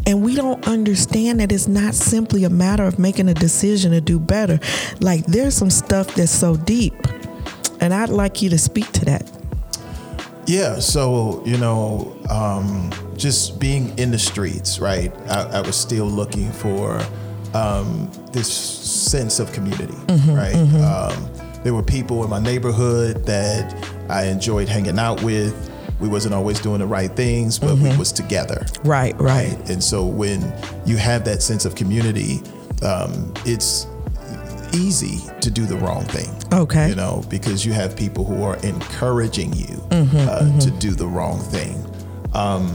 And 0.07 0.23
we 0.23 0.35
don't 0.35 0.67
understand 0.69 1.41
that 1.41 1.53
it's 1.53 1.69
not 1.69 1.95
simply 1.95 2.45
a 2.45 2.51
matter 2.51 2.85
of 2.85 2.99
making 2.99 3.29
a 3.29 3.35
decision 3.35 3.93
to 3.93 4.01
do 4.01 4.19
better. 4.19 4.61
Like, 5.01 5.27
there's 5.27 5.55
some 5.55 5.71
stuff 5.71 6.15
that's 6.15 6.33
so 6.33 6.57
deep. 6.57 6.95
And 7.81 7.93
I'd 7.93 8.09
like 8.09 8.43
you 8.43 8.51
to 8.51 8.59
speak 8.59 8.91
to 8.93 9.05
that. 9.07 9.31
Yeah, 10.47 10.79
so 10.79 11.43
you 11.45 11.59
know, 11.59 12.17
um, 12.31 12.93
just 13.17 13.59
being 13.59 13.99
in 13.99 14.13
the 14.13 14.19
streets, 14.19 14.79
right? 14.79 15.13
I, 15.29 15.59
I 15.59 15.61
was 15.61 15.77
still 15.77 16.07
looking 16.07 16.53
for 16.53 17.05
um, 17.53 18.09
this 18.37 18.53
sense 18.53 19.41
of 19.41 19.53
community, 19.53 19.95
mm-hmm, 19.95 20.35
right? 20.35 20.55
Mm-hmm. 20.55 20.83
Um, 20.83 21.63
there 21.65 21.75
were 21.75 21.83
people 21.83 22.23
in 22.23 22.31
my 22.31 22.39
neighborhood 22.39 23.25
that 23.25 23.75
I 24.09 24.27
enjoyed 24.27 24.69
hanging 24.69 24.99
out 24.99 25.23
with. 25.23 25.73
We 25.99 26.09
wasn't 26.09 26.35
always 26.35 26.61
doing 26.61 26.81
the 26.81 26.87
right 26.87 27.11
things, 27.11 27.59
but 27.59 27.71
mm-hmm. 27.71 27.91
we 27.91 27.97
was 27.97 28.13
together. 28.13 28.67
Right, 28.85 29.19
right, 29.19 29.57
right. 29.57 29.71
And 29.71 29.83
so 29.83 30.05
when 30.05 30.43
you 30.85 30.97
have 30.99 31.25
that 31.25 31.43
sense 31.43 31.65
of 31.65 31.75
community, 31.75 32.43
um, 32.83 33.33
it's 33.47 33.87
easy 34.75 35.19
to 35.41 35.51
do 35.51 35.65
the 35.65 35.77
wrong 35.77 36.05
thing. 36.05 36.31
Okay. 36.53 36.91
You 36.91 36.95
know, 36.95 37.25
because 37.31 37.65
you 37.65 37.73
have 37.73 37.97
people 37.97 38.25
who 38.25 38.43
are 38.43 38.57
encouraging 38.59 39.55
you 39.55 39.65
mm-hmm, 39.67 40.17
uh, 40.17 40.41
mm-hmm. 40.41 40.59
to 40.59 40.71
do 40.73 40.91
the 40.91 41.07
wrong 41.07 41.41
thing. 41.41 41.83
Um, 42.35 42.69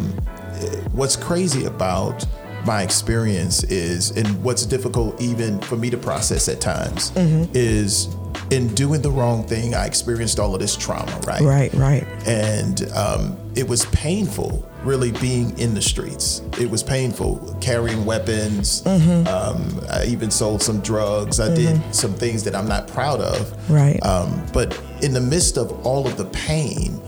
what's 0.91 1.15
crazy 1.15 1.65
about 1.65 2.25
my 2.65 2.83
experience 2.83 3.63
is, 3.65 4.11
and 4.11 4.43
what's 4.43 4.65
difficult 4.65 5.19
even 5.21 5.59
for 5.61 5.75
me 5.75 5.89
to 5.89 5.97
process 5.97 6.47
at 6.47 6.61
times, 6.61 7.11
mm-hmm. 7.11 7.51
is 7.53 8.15
in 8.49 8.67
doing 8.75 9.01
the 9.01 9.11
wrong 9.11 9.45
thing, 9.45 9.73
I 9.73 9.85
experienced 9.85 10.39
all 10.39 10.53
of 10.53 10.59
this 10.59 10.75
trauma, 10.75 11.19
right? 11.25 11.41
Right, 11.41 11.73
right. 11.73 12.05
And 12.27 12.89
um, 12.91 13.37
it 13.55 13.67
was 13.67 13.85
painful, 13.87 14.69
really 14.83 15.11
being 15.13 15.57
in 15.57 15.73
the 15.73 15.81
streets. 15.81 16.41
It 16.59 16.69
was 16.69 16.83
painful 16.83 17.57
carrying 17.61 18.05
weapons. 18.05 18.81
Mm-hmm. 18.83 19.27
Um, 19.27 19.85
I 19.89 20.05
even 20.05 20.31
sold 20.31 20.61
some 20.61 20.81
drugs. 20.81 21.39
I 21.39 21.47
mm-hmm. 21.49 21.81
did 21.81 21.95
some 21.95 22.13
things 22.13 22.43
that 22.43 22.55
I'm 22.55 22.67
not 22.67 22.87
proud 22.87 23.21
of. 23.21 23.71
Right. 23.71 24.03
Um, 24.05 24.45
but 24.53 24.79
in 25.01 25.13
the 25.13 25.21
midst 25.21 25.57
of 25.57 25.85
all 25.85 26.05
of 26.05 26.17
the 26.17 26.25
pain, 26.25 27.01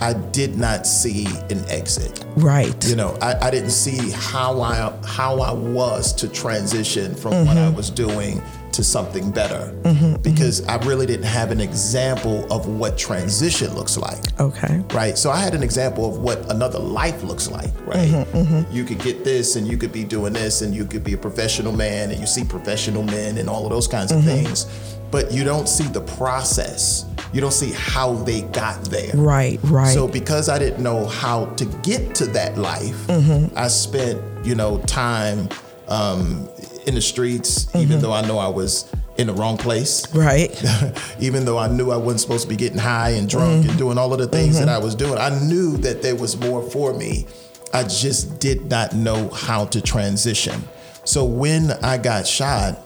I 0.00 0.12
did 0.12 0.56
not 0.56 0.86
see 0.86 1.26
an 1.50 1.64
exit. 1.68 2.24
Right. 2.36 2.86
You 2.86 2.96
know, 2.96 3.16
I, 3.20 3.48
I 3.48 3.50
didn't 3.50 3.70
see 3.70 4.10
how 4.10 4.60
I 4.60 4.92
how 5.04 5.40
I 5.40 5.52
was 5.52 6.12
to 6.14 6.28
transition 6.28 7.14
from 7.14 7.32
mm-hmm. 7.32 7.48
what 7.48 7.58
I 7.58 7.68
was 7.70 7.90
doing 7.90 8.42
to 8.72 8.84
something 8.84 9.32
better 9.32 9.72
mm-hmm, 9.82 9.88
mm-hmm. 9.88 10.22
because 10.22 10.60
mm-hmm. 10.60 10.70
I 10.70 10.86
really 10.86 11.04
didn't 11.04 11.26
have 11.26 11.50
an 11.50 11.60
example 11.60 12.50
of 12.52 12.68
what 12.68 12.96
transition 12.96 13.74
looks 13.74 13.96
like. 13.96 14.38
Okay. 14.40 14.84
Right. 14.92 15.18
So 15.18 15.30
I 15.30 15.38
had 15.38 15.54
an 15.54 15.64
example 15.64 16.08
of 16.08 16.18
what 16.18 16.48
another 16.52 16.78
life 16.78 17.24
looks 17.24 17.50
like, 17.50 17.70
right? 17.86 18.08
Mm-hmm, 18.08 18.36
mm-hmm. 18.36 18.72
You 18.72 18.84
could 18.84 19.00
get 19.00 19.24
this 19.24 19.56
and 19.56 19.66
you 19.66 19.76
could 19.76 19.90
be 19.90 20.04
doing 20.04 20.32
this 20.32 20.62
and 20.62 20.72
you 20.72 20.84
could 20.84 21.02
be 21.02 21.14
a 21.14 21.18
professional 21.18 21.72
man 21.72 22.12
and 22.12 22.20
you 22.20 22.26
see 22.26 22.44
professional 22.44 23.02
men 23.02 23.38
and 23.38 23.48
all 23.48 23.64
of 23.64 23.70
those 23.70 23.88
kinds 23.88 24.12
of 24.12 24.22
things, 24.22 24.66
but 25.10 25.32
you 25.32 25.44
don't 25.44 25.68
see 25.68 25.84
the 25.84 26.00
process 26.00 27.04
you 27.32 27.40
don't 27.40 27.52
see 27.52 27.72
how 27.72 28.14
they 28.14 28.42
got 28.42 28.82
there. 28.84 29.14
Right, 29.14 29.58
right. 29.64 29.92
So 29.92 30.08
because 30.08 30.48
I 30.48 30.58
didn't 30.58 30.82
know 30.82 31.06
how 31.06 31.46
to 31.56 31.64
get 31.82 32.14
to 32.16 32.26
that 32.26 32.56
life, 32.56 33.06
mm-hmm. 33.06 33.56
I 33.56 33.68
spent, 33.68 34.46
you 34.46 34.54
know, 34.54 34.78
time 34.82 35.48
um, 35.88 36.48
in 36.86 36.94
the 36.94 37.02
streets, 37.02 37.66
mm-hmm. 37.66 37.78
even 37.78 38.00
though 38.00 38.12
I 38.12 38.26
know 38.26 38.38
I 38.38 38.48
was 38.48 38.90
in 39.18 39.26
the 39.26 39.34
wrong 39.34 39.58
place. 39.58 40.12
Right. 40.14 40.50
even 41.20 41.44
though 41.44 41.58
I 41.58 41.68
knew 41.68 41.90
I 41.90 41.96
wasn't 41.96 42.20
supposed 42.20 42.44
to 42.44 42.48
be 42.48 42.56
getting 42.56 42.78
high 42.78 43.10
and 43.10 43.28
drunk 43.28 43.62
mm-hmm. 43.62 43.70
and 43.70 43.78
doing 43.78 43.98
all 43.98 44.12
of 44.12 44.18
the 44.18 44.28
things 44.28 44.58
that 44.58 44.68
mm-hmm. 44.68 44.80
I 44.80 44.84
was 44.84 44.94
doing, 44.94 45.18
I 45.18 45.38
knew 45.40 45.76
that 45.78 46.00
there 46.00 46.16
was 46.16 46.38
more 46.38 46.62
for 46.62 46.94
me. 46.94 47.26
I 47.74 47.82
just 47.82 48.40
did 48.40 48.70
not 48.70 48.94
know 48.94 49.28
how 49.28 49.66
to 49.66 49.82
transition. 49.82 50.62
So 51.04 51.24
when 51.24 51.72
I 51.82 51.98
got 51.98 52.26
shot, 52.26 52.78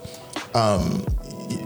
um, 0.55 1.05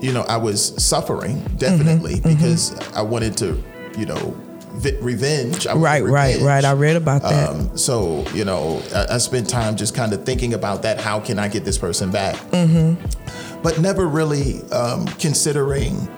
you 0.00 0.12
know, 0.12 0.23
I 0.23 0.37
was 0.37 0.83
suffering 0.83 1.40
definitely 1.57 2.16
mm-hmm, 2.16 2.35
because 2.35 2.73
mm-hmm. 2.73 2.99
I 2.99 3.02
wanted 3.02 3.37
to, 3.38 3.62
you 3.99 4.07
know, 4.07 4.37
vi- 4.76 4.99
revenge. 5.00 5.66
right, 5.66 6.02
revenge. 6.02 6.11
right, 6.11 6.40
right. 6.40 6.64
I 6.64 6.73
read 6.73 6.97
about 6.97 7.23
that. 7.23 7.50
Um, 7.50 7.76
so 7.76 8.26
you 8.33 8.45
know, 8.45 8.83
I, 8.95 9.14
I, 9.14 9.19
spent 9.19 9.49
time 9.49 9.76
just 9.76 9.95
kind 9.95 10.12
of 10.12 10.25
thinking 10.25 10.55
about 10.55 10.83
that. 10.83 11.00
How 11.00 11.21
can 11.21 11.38
I 11.38 11.49
get 11.49 11.64
this 11.64 11.78
person 11.78 12.11
back? 12.11 12.37
Mm-hmm. 12.50 13.62
But 13.62 13.81
never 13.81 14.07
really 14.07 14.62
um, 14.71 15.07
considering 15.19 16.09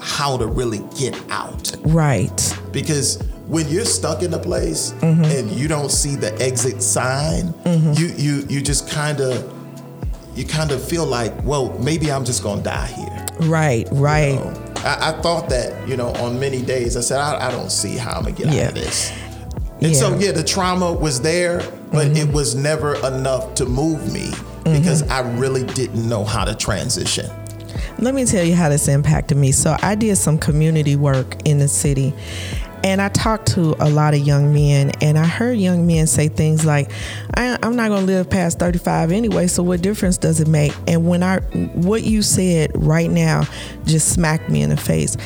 how 0.00 0.36
to 0.36 0.46
really 0.46 0.80
get 0.98 1.18
out. 1.30 1.72
Right. 1.80 2.58
Because 2.72 3.22
when 3.46 3.68
you're 3.68 3.84
stuck 3.84 4.22
in 4.22 4.32
a 4.34 4.38
place 4.38 4.92
mm-hmm. 5.00 5.24
and 5.24 5.50
you 5.50 5.68
don't 5.68 5.90
see 5.90 6.16
the 6.16 6.34
exit 6.40 6.82
sign, 6.82 7.52
mm-hmm. 7.64 7.92
you 7.94 8.06
you 8.16 8.46
you 8.48 8.62
just 8.62 8.88
kind 8.90 9.20
of 9.20 9.56
you 10.36 10.44
kind 10.46 10.70
of 10.70 10.82
feel 10.82 11.04
like, 11.04 11.32
well, 11.44 11.76
maybe 11.80 12.10
I'm 12.10 12.24
just 12.24 12.42
gonna 12.42 12.62
die 12.62 12.86
here. 12.86 13.09
Right, 13.42 13.88
right. 13.92 14.34
You 14.34 14.36
know? 14.36 14.72
I, 14.76 15.10
I, 15.10 15.22
thought 15.22 15.48
that, 15.50 15.88
you 15.88 15.96
know, 15.96 16.08
on 16.14 16.40
many 16.40 16.62
days, 16.62 16.96
I 16.96 17.00
said, 17.00 17.18
I, 17.18 17.48
I 17.48 17.50
don't 17.50 17.70
see 17.70 17.96
how 17.96 18.12
I'm 18.12 18.24
gonna 18.24 18.36
get 18.36 18.46
yeah. 18.48 18.62
out 18.64 18.68
of 18.70 18.74
this. 18.74 19.10
And 19.80 19.92
yeah. 19.92 19.98
so, 19.98 20.18
yeah, 20.18 20.32
the 20.32 20.44
trauma 20.44 20.92
was 20.92 21.20
there, 21.20 21.58
but 21.90 22.08
mm-hmm. 22.08 22.28
it 22.28 22.34
was 22.34 22.54
never 22.54 22.94
enough 23.06 23.54
to 23.56 23.66
move 23.66 24.12
me 24.12 24.30
because 24.64 25.02
mm-hmm. 25.02 25.12
I 25.12 25.20
really 25.38 25.64
didn't 25.64 26.06
know 26.08 26.24
how 26.24 26.44
to 26.44 26.54
transition. 26.54 27.30
Let 27.98 28.14
me 28.14 28.24
tell 28.24 28.44
you 28.44 28.54
how 28.54 28.68
this 28.68 28.88
impacted 28.88 29.36
me. 29.36 29.52
So, 29.52 29.76
I 29.82 29.94
did 29.94 30.16
some 30.16 30.38
community 30.38 30.96
work 30.96 31.36
in 31.46 31.58
the 31.58 31.68
city, 31.68 32.14
and 32.82 33.00
I 33.00 33.08
talked 33.10 33.52
to 33.54 33.74
a 33.80 33.90
lot 33.90 34.14
of 34.14 34.20
young 34.20 34.52
men, 34.52 34.90
and 35.00 35.18
I 35.18 35.26
heard 35.26 35.58
young 35.58 35.86
men 35.86 36.06
say 36.06 36.28
things 36.28 36.64
like, 36.64 36.90
I, 37.34 37.58
am 37.62 37.76
not 37.76 37.88
going 37.88 38.06
to 38.06 38.06
live 38.06 38.30
past 38.30 38.58
35 38.58 39.12
anyway, 39.12 39.46
so 39.46 39.62
what 39.62 39.82
difference 39.82 40.18
does 40.18 40.40
it 40.40 40.48
make? 40.48 40.72
And 40.86 41.06
when 41.06 41.22
I, 41.22 41.40
what 41.74 42.02
you 42.02 42.22
said 42.22 42.70
right 42.74 43.10
now 43.10 43.44
just 43.84 44.12
smacked 44.12 44.48
me 44.48 44.62
in 44.62 44.70
the 44.70 44.76
face. 44.76 45.16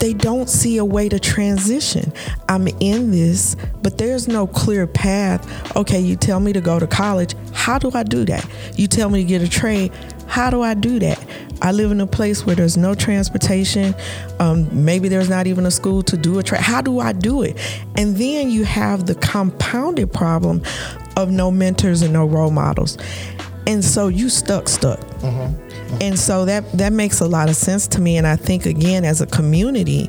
They 0.00 0.14
don't 0.14 0.48
see 0.48 0.78
a 0.78 0.84
way 0.84 1.10
to 1.10 1.20
transition. 1.20 2.10
I'm 2.48 2.68
in 2.80 3.10
this, 3.10 3.54
but 3.82 3.98
there's 3.98 4.28
no 4.28 4.46
clear 4.46 4.86
path. 4.86 5.76
Okay, 5.76 6.00
you 6.00 6.16
tell 6.16 6.40
me 6.40 6.54
to 6.54 6.60
go 6.62 6.78
to 6.78 6.86
college. 6.86 7.34
How 7.52 7.78
do 7.78 7.90
I 7.92 8.02
do 8.02 8.24
that? 8.24 8.48
You 8.76 8.86
tell 8.86 9.10
me 9.10 9.22
to 9.22 9.28
get 9.28 9.42
a 9.42 9.48
trade. 9.48 9.92
How 10.30 10.48
do 10.48 10.62
I 10.62 10.74
do 10.74 11.00
that? 11.00 11.22
I 11.60 11.72
live 11.72 11.90
in 11.90 12.00
a 12.00 12.06
place 12.06 12.46
where 12.46 12.54
there's 12.54 12.76
no 12.76 12.94
transportation. 12.94 13.96
Um, 14.38 14.68
maybe 14.84 15.08
there's 15.08 15.28
not 15.28 15.48
even 15.48 15.66
a 15.66 15.72
school 15.72 16.04
to 16.04 16.16
do 16.16 16.38
a 16.38 16.42
track. 16.44 16.60
How 16.60 16.80
do 16.80 17.00
I 17.00 17.12
do 17.12 17.42
it? 17.42 17.58
And 17.96 18.16
then 18.16 18.48
you 18.48 18.64
have 18.64 19.06
the 19.06 19.16
compounded 19.16 20.12
problem 20.12 20.62
of 21.16 21.32
no 21.32 21.50
mentors 21.50 22.02
and 22.02 22.12
no 22.12 22.26
role 22.26 22.52
models. 22.52 22.96
And 23.66 23.84
so 23.84 24.06
you 24.06 24.28
stuck, 24.28 24.68
stuck. 24.68 25.00
Mm-hmm. 25.00 25.98
And 26.00 26.16
so 26.16 26.44
that 26.44 26.70
that 26.74 26.92
makes 26.92 27.20
a 27.20 27.26
lot 27.26 27.48
of 27.48 27.56
sense 27.56 27.88
to 27.88 28.00
me. 28.00 28.16
And 28.16 28.26
I 28.26 28.36
think 28.36 28.66
again, 28.66 29.04
as 29.04 29.20
a 29.20 29.26
community, 29.26 30.08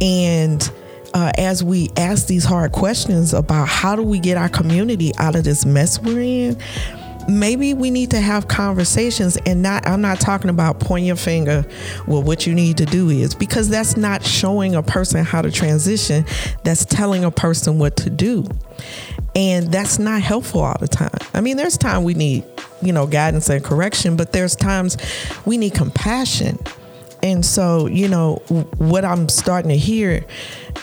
and 0.00 0.70
uh, 1.12 1.32
as 1.38 1.64
we 1.64 1.90
ask 1.96 2.28
these 2.28 2.44
hard 2.44 2.70
questions 2.70 3.34
about 3.34 3.68
how 3.68 3.96
do 3.96 4.02
we 4.02 4.20
get 4.20 4.36
our 4.36 4.48
community 4.48 5.12
out 5.18 5.34
of 5.34 5.42
this 5.42 5.66
mess 5.66 6.00
we're 6.00 6.20
in, 6.20 6.56
maybe 7.28 7.74
we 7.74 7.90
need 7.90 8.10
to 8.10 8.20
have 8.20 8.48
conversations 8.48 9.36
and 9.46 9.62
not 9.62 9.86
i'm 9.86 10.00
not 10.00 10.20
talking 10.20 10.50
about 10.50 10.80
pointing 10.80 11.06
your 11.06 11.16
finger 11.16 11.64
well 12.06 12.22
what 12.22 12.46
you 12.46 12.54
need 12.54 12.76
to 12.76 12.86
do 12.86 13.08
is 13.08 13.34
because 13.34 13.68
that's 13.68 13.96
not 13.96 14.24
showing 14.24 14.74
a 14.74 14.82
person 14.82 15.24
how 15.24 15.42
to 15.42 15.50
transition. 15.50 16.24
That's 16.64 16.84
telling 16.84 17.24
a 17.24 17.30
person 17.30 17.78
what 17.78 17.96
to 17.98 18.10
do. 18.10 18.46
And 19.34 19.72
that's 19.72 19.98
not 19.98 20.22
helpful 20.22 20.60
all 20.60 20.76
the 20.78 20.88
time. 20.88 21.18
I 21.32 21.40
mean 21.40 21.56
there's 21.56 21.76
time 21.76 22.04
we 22.04 22.14
need 22.14 22.44
you 22.82 22.92
know 22.92 23.06
guidance 23.06 23.48
and 23.48 23.64
correction 23.64 24.16
but 24.16 24.32
there's 24.32 24.56
times 24.56 24.96
we 25.44 25.56
need 25.56 25.74
compassion. 25.74 26.58
And 27.22 27.44
so, 27.44 27.86
you 27.86 28.06
know, 28.06 28.34
what 28.76 29.02
I'm 29.02 29.30
starting 29.30 29.70
to 29.70 29.78
hear, 29.78 30.26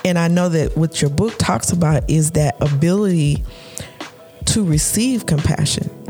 and 0.04 0.18
I 0.18 0.28
know 0.28 0.50
that 0.50 0.76
what 0.76 1.00
your 1.00 1.12
book 1.12 1.36
talks 1.38 1.72
about 1.72 2.10
is 2.10 2.32
that 2.32 2.60
ability 2.60 3.44
to 4.46 4.64
receive 4.64 5.28
compassion. 5.28 6.01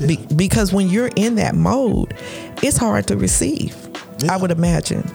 Yeah. 0.00 0.06
Be- 0.06 0.26
because 0.34 0.72
when 0.72 0.88
you're 0.88 1.10
in 1.16 1.36
that 1.36 1.54
mode, 1.54 2.14
it's 2.62 2.76
hard 2.76 3.06
to 3.08 3.16
receive. 3.16 3.76
Yeah. 4.18 4.34
I 4.34 4.36
would 4.36 4.50
imagine. 4.50 5.10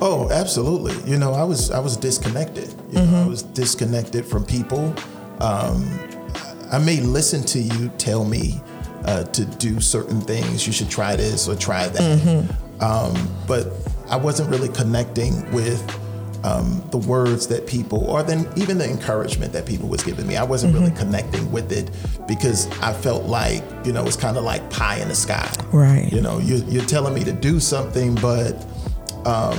Oh, 0.00 0.28
absolutely. 0.30 0.94
You 1.10 1.18
know, 1.18 1.32
I 1.32 1.44
was 1.44 1.70
I 1.70 1.78
was 1.78 1.96
disconnected. 1.96 2.68
You 2.90 2.98
mm-hmm. 2.98 3.12
know, 3.12 3.24
I 3.24 3.26
was 3.26 3.42
disconnected 3.42 4.24
from 4.24 4.44
people. 4.44 4.94
Um, 5.40 5.98
I 6.70 6.78
may 6.78 7.00
listen 7.00 7.42
to 7.44 7.58
you 7.58 7.88
tell 7.98 8.24
me 8.24 8.60
uh, 9.04 9.24
to 9.24 9.44
do 9.44 9.80
certain 9.80 10.20
things. 10.20 10.66
You 10.66 10.72
should 10.72 10.90
try 10.90 11.16
this 11.16 11.48
or 11.48 11.54
try 11.54 11.88
that. 11.88 12.18
Mm-hmm. 12.20 12.82
Um, 12.82 13.28
but 13.46 13.72
I 14.08 14.16
wasn't 14.16 14.50
really 14.50 14.68
connecting 14.68 15.50
with 15.52 15.80
um, 16.44 16.82
the 16.90 16.98
words 16.98 17.48
that 17.48 17.66
people, 17.66 18.04
or 18.04 18.22
then 18.22 18.46
even 18.54 18.76
the 18.76 18.88
encouragement 18.88 19.52
that 19.54 19.64
people 19.64 19.88
was 19.88 20.04
giving 20.04 20.26
me. 20.26 20.36
I 20.36 20.44
wasn't 20.44 20.74
mm-hmm. 20.74 20.84
really 20.84 20.96
connecting 20.96 21.50
with 21.50 21.72
it 21.72 21.90
because 22.28 22.68
I 22.80 22.92
felt 22.92 23.24
like, 23.24 23.62
you 23.84 23.92
know, 23.92 24.04
it's 24.04 24.16
kind 24.16 24.36
of 24.36 24.44
like 24.44 24.68
pie 24.70 24.98
in 24.98 25.08
the 25.08 25.14
sky. 25.14 25.50
Right. 25.72 26.12
You 26.12 26.20
know, 26.20 26.38
you're, 26.38 26.58
you're 26.68 26.84
telling 26.84 27.14
me 27.14 27.24
to 27.24 27.32
do 27.32 27.58
something, 27.58 28.14
but 28.16 28.62
um, 29.24 29.56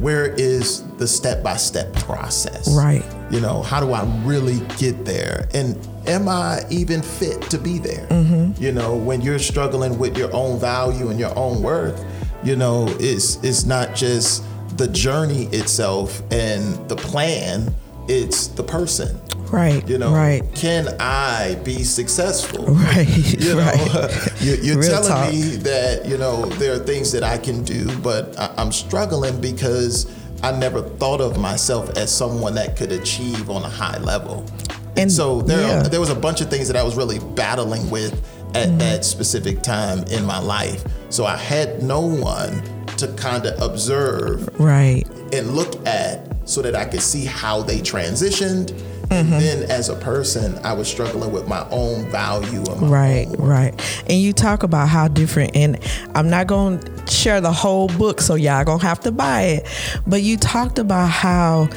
where 0.00 0.32
is 0.34 0.82
the 0.96 1.06
step 1.06 1.42
by 1.42 1.58
step 1.58 1.92
process? 1.96 2.74
Right. 2.74 3.04
You 3.30 3.40
know, 3.40 3.60
how 3.60 3.80
do 3.80 3.92
I 3.92 4.04
really 4.24 4.60
get 4.78 5.04
there? 5.04 5.48
And 5.52 5.76
am 6.06 6.28
I 6.28 6.62
even 6.70 7.02
fit 7.02 7.42
to 7.50 7.58
be 7.58 7.78
there? 7.78 8.06
Mm-hmm. 8.06 8.62
You 8.62 8.72
know, 8.72 8.96
when 8.96 9.20
you're 9.20 9.38
struggling 9.38 9.98
with 9.98 10.16
your 10.16 10.34
own 10.34 10.58
value 10.58 11.10
and 11.10 11.20
your 11.20 11.36
own 11.36 11.62
worth, 11.62 12.02
you 12.42 12.56
know, 12.56 12.86
it's 13.00 13.42
it's 13.42 13.64
not 13.64 13.94
just 13.94 14.44
the 14.76 14.88
journey 14.88 15.44
itself 15.46 16.22
and 16.30 16.88
the 16.88 16.96
plan, 16.96 17.74
it's 18.08 18.48
the 18.48 18.62
person. 18.62 19.20
Right. 19.50 19.86
You 19.88 19.98
know, 19.98 20.12
right. 20.12 20.42
can 20.54 20.88
I 21.00 21.56
be 21.64 21.82
successful? 21.84 22.66
Right. 22.86 23.08
You 23.40 23.54
know, 23.54 23.58
right. 23.58 24.32
you're, 24.40 24.82
telling 24.82 25.08
talk. 25.08 25.32
me 25.32 25.56
that, 25.56 26.06
you 26.06 26.18
know, 26.18 26.46
there 26.46 26.74
are 26.74 26.78
things 26.78 27.10
that 27.12 27.22
I 27.22 27.38
can 27.38 27.64
do, 27.64 27.96
but 27.98 28.34
I'm 28.38 28.70
struggling 28.70 29.40
because 29.40 30.12
I 30.42 30.52
never 30.52 30.82
thought 30.82 31.20
of 31.20 31.38
myself 31.38 31.96
as 31.96 32.14
someone 32.14 32.54
that 32.54 32.76
could 32.76 32.92
achieve 32.92 33.50
on 33.50 33.62
a 33.62 33.68
high 33.68 33.98
level. 33.98 34.44
And, 34.90 34.98
and 34.98 35.12
so 35.12 35.42
there, 35.42 35.60
yeah. 35.60 35.82
there 35.82 36.00
was 36.00 36.10
a 36.10 36.14
bunch 36.14 36.40
of 36.40 36.50
things 36.50 36.68
that 36.68 36.76
I 36.76 36.82
was 36.82 36.96
really 36.96 37.18
battling 37.18 37.90
with 37.90 38.12
at 38.54 38.68
mm-hmm. 38.68 38.78
that 38.78 39.04
specific 39.04 39.62
time 39.62 40.04
in 40.04 40.24
my 40.24 40.38
life. 40.38 40.84
So 41.08 41.24
I 41.24 41.36
had 41.36 41.82
no 41.82 42.00
one 42.00 42.62
to 42.98 43.08
kind 43.14 43.46
of 43.46 43.60
observe 43.60 44.48
right 44.58 45.04
and 45.32 45.54
look 45.54 45.86
at 45.86 46.26
so 46.48 46.62
that 46.62 46.74
I 46.74 46.84
could 46.84 47.02
see 47.02 47.24
how 47.24 47.62
they 47.62 47.78
transitioned. 47.80 48.70
And 49.08 49.28
mm-hmm. 49.28 49.38
then 49.38 49.70
as 49.70 49.88
a 49.88 49.94
person, 49.94 50.58
I 50.64 50.72
was 50.72 50.88
struggling 50.88 51.30
with 51.30 51.46
my 51.46 51.64
own 51.70 52.10
value. 52.10 52.64
right, 52.64 53.28
right. 53.38 54.02
And 54.08 54.20
you 54.20 54.32
talk 54.32 54.64
about 54.64 54.88
how 54.88 55.06
different, 55.06 55.54
and 55.54 55.78
I'm 56.16 56.28
not 56.28 56.48
going 56.48 56.80
to 56.80 57.06
share 57.06 57.40
the 57.40 57.52
whole 57.52 57.86
book, 57.86 58.20
so 58.20 58.34
y'all 58.34 58.64
to 58.64 58.86
have 58.86 58.98
to 59.00 59.12
buy 59.12 59.42
it. 59.42 59.66
But 60.08 60.22
you 60.22 60.36
talked 60.36 60.80
about 60.80 61.08
how 61.08 61.68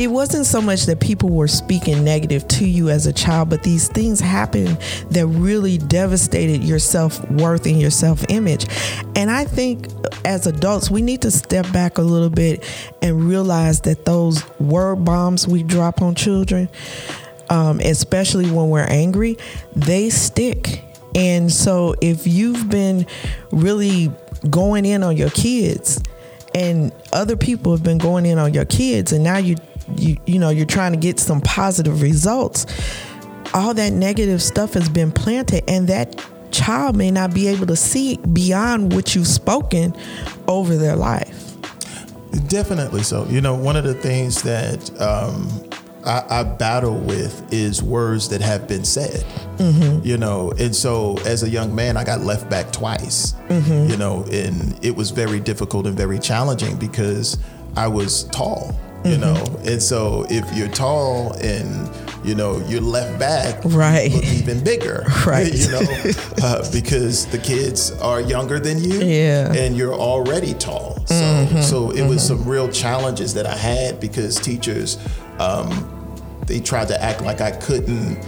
it 0.00 0.10
wasn't 0.10 0.46
so 0.46 0.62
much 0.62 0.86
that 0.86 0.98
people 0.98 1.28
were 1.28 1.46
speaking 1.46 2.02
negative 2.02 2.48
to 2.48 2.66
you 2.66 2.88
as 2.88 3.06
a 3.06 3.12
child, 3.12 3.50
but 3.50 3.62
these 3.62 3.86
things 3.86 4.18
happened 4.18 4.78
that 5.10 5.26
really 5.26 5.76
devastated 5.76 6.64
your 6.64 6.78
self 6.78 7.30
worth 7.30 7.66
and 7.66 7.78
your 7.78 7.90
self 7.90 8.24
image. 8.30 8.66
And 9.14 9.30
I 9.30 9.44
think 9.44 9.88
as 10.24 10.46
adults, 10.46 10.90
we 10.90 11.02
need 11.02 11.20
to 11.20 11.30
step 11.30 11.70
back 11.70 11.98
a 11.98 12.02
little 12.02 12.30
bit 12.30 12.64
and 13.02 13.28
realize 13.28 13.82
that 13.82 14.06
those 14.06 14.42
word 14.58 15.04
bombs 15.04 15.46
we 15.46 15.62
drop 15.62 16.00
on 16.00 16.14
children, 16.14 16.70
um, 17.50 17.78
especially 17.80 18.50
when 18.50 18.70
we're 18.70 18.88
angry, 18.88 19.36
they 19.76 20.08
stick. 20.08 20.82
And 21.14 21.52
so 21.52 21.94
if 22.00 22.26
you've 22.26 22.70
been 22.70 23.06
really 23.52 24.10
going 24.48 24.86
in 24.86 25.02
on 25.02 25.18
your 25.18 25.28
kids, 25.28 26.02
and 26.54 26.90
other 27.12 27.36
people 27.36 27.70
have 27.70 27.84
been 27.84 27.98
going 27.98 28.26
in 28.26 28.36
on 28.36 28.52
your 28.52 28.64
kids 28.64 29.12
and 29.12 29.22
now 29.22 29.36
you 29.36 29.54
you 29.96 30.16
you 30.26 30.38
know 30.38 30.50
you're 30.50 30.66
trying 30.66 30.92
to 30.92 30.98
get 30.98 31.18
some 31.18 31.40
positive 31.40 32.02
results 32.02 32.66
all 33.54 33.74
that 33.74 33.92
negative 33.92 34.42
stuff 34.42 34.74
has 34.74 34.88
been 34.88 35.10
planted 35.10 35.64
and 35.68 35.88
that 35.88 36.24
child 36.50 36.96
may 36.96 37.10
not 37.10 37.32
be 37.32 37.46
able 37.46 37.66
to 37.66 37.76
see 37.76 38.16
beyond 38.32 38.92
what 38.92 39.14
you've 39.14 39.26
spoken 39.26 39.94
over 40.48 40.76
their 40.76 40.96
life 40.96 41.56
definitely 42.48 43.02
so 43.02 43.24
you 43.26 43.40
know 43.40 43.54
one 43.54 43.76
of 43.76 43.84
the 43.84 43.94
things 43.94 44.42
that 44.42 45.00
um, 45.00 45.48
I, 46.04 46.40
I, 46.40 46.42
battle 46.44 46.96
with 46.98 47.52
is 47.52 47.82
words 47.82 48.28
that 48.30 48.40
have 48.40 48.66
been 48.68 48.84
said 48.84 49.24
mm-hmm. 49.58 50.06
you 50.06 50.16
know 50.16 50.52
and 50.58 50.74
so 50.74 51.18
as 51.26 51.42
a 51.42 51.48
young 51.48 51.74
man 51.74 51.96
i 51.96 52.04
got 52.04 52.20
left 52.20 52.48
back 52.48 52.72
twice 52.72 53.32
mm-hmm. 53.48 53.90
you 53.90 53.96
know 53.96 54.24
and 54.30 54.82
it 54.84 54.94
was 54.94 55.10
very 55.10 55.40
difficult 55.40 55.86
and 55.86 55.96
very 55.96 56.18
challenging 56.18 56.76
because 56.76 57.36
i 57.76 57.86
was 57.86 58.24
tall 58.24 58.78
you 59.04 59.16
mm-hmm. 59.16 59.20
know 59.20 59.70
and 59.70 59.82
so 59.82 60.26
if 60.28 60.54
you're 60.54 60.68
tall 60.68 61.32
and 61.34 61.90
you 62.24 62.34
know 62.34 62.58
you're 62.66 62.82
left 62.82 63.18
back 63.18 63.58
right 63.64 64.12
look 64.12 64.24
even 64.24 64.62
bigger 64.62 65.04
right 65.26 65.52
you 65.54 65.70
know 65.70 65.80
uh, 66.42 66.70
because 66.70 67.26
the 67.26 67.38
kids 67.38 67.92
are 68.00 68.20
younger 68.20 68.60
than 68.60 68.78
you 68.78 69.00
yeah 69.00 69.52
and 69.54 69.76
you're 69.76 69.94
already 69.94 70.52
tall 70.54 70.96
so 71.06 71.14
mm-hmm. 71.14 71.60
so 71.60 71.90
it 71.90 71.96
mm-hmm. 71.96 72.08
was 72.08 72.26
some 72.26 72.46
real 72.46 72.68
challenges 72.68 73.32
that 73.32 73.46
i 73.46 73.56
had 73.56 73.98
because 74.00 74.38
teachers 74.38 74.98
um, 75.38 75.96
they 76.46 76.60
tried 76.60 76.88
to 76.88 77.02
act 77.02 77.22
like 77.22 77.40
i 77.40 77.50
couldn't 77.50 78.22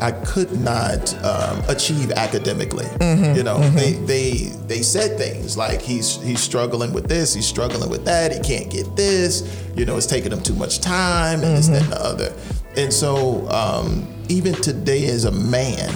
I 0.00 0.12
could 0.12 0.60
not 0.60 1.14
um, 1.24 1.62
achieve 1.68 2.10
academically. 2.12 2.84
Mm-hmm, 2.84 3.36
you 3.36 3.42
know, 3.42 3.56
mm-hmm. 3.58 3.76
they 3.76 3.92
they 3.92 4.32
they 4.66 4.82
said 4.82 5.18
things 5.18 5.56
like 5.56 5.80
he's 5.80 6.20
he's 6.22 6.40
struggling 6.40 6.92
with 6.92 7.08
this, 7.08 7.34
he's 7.34 7.46
struggling 7.46 7.90
with 7.90 8.04
that, 8.04 8.32
he 8.32 8.40
can't 8.40 8.70
get 8.70 8.96
this. 8.96 9.64
You 9.74 9.84
know, 9.84 9.96
it's 9.96 10.06
taking 10.06 10.32
him 10.32 10.42
too 10.42 10.54
much 10.54 10.80
time, 10.80 11.42
and 11.42 11.44
mm-hmm. 11.44 11.54
this, 11.56 11.68
that, 11.68 11.82
and 11.82 11.92
the 11.92 12.00
other. 12.00 12.32
And 12.76 12.92
so, 12.92 13.48
um, 13.50 14.06
even 14.28 14.54
today, 14.54 15.06
as 15.06 15.24
a 15.24 15.32
man, 15.32 15.90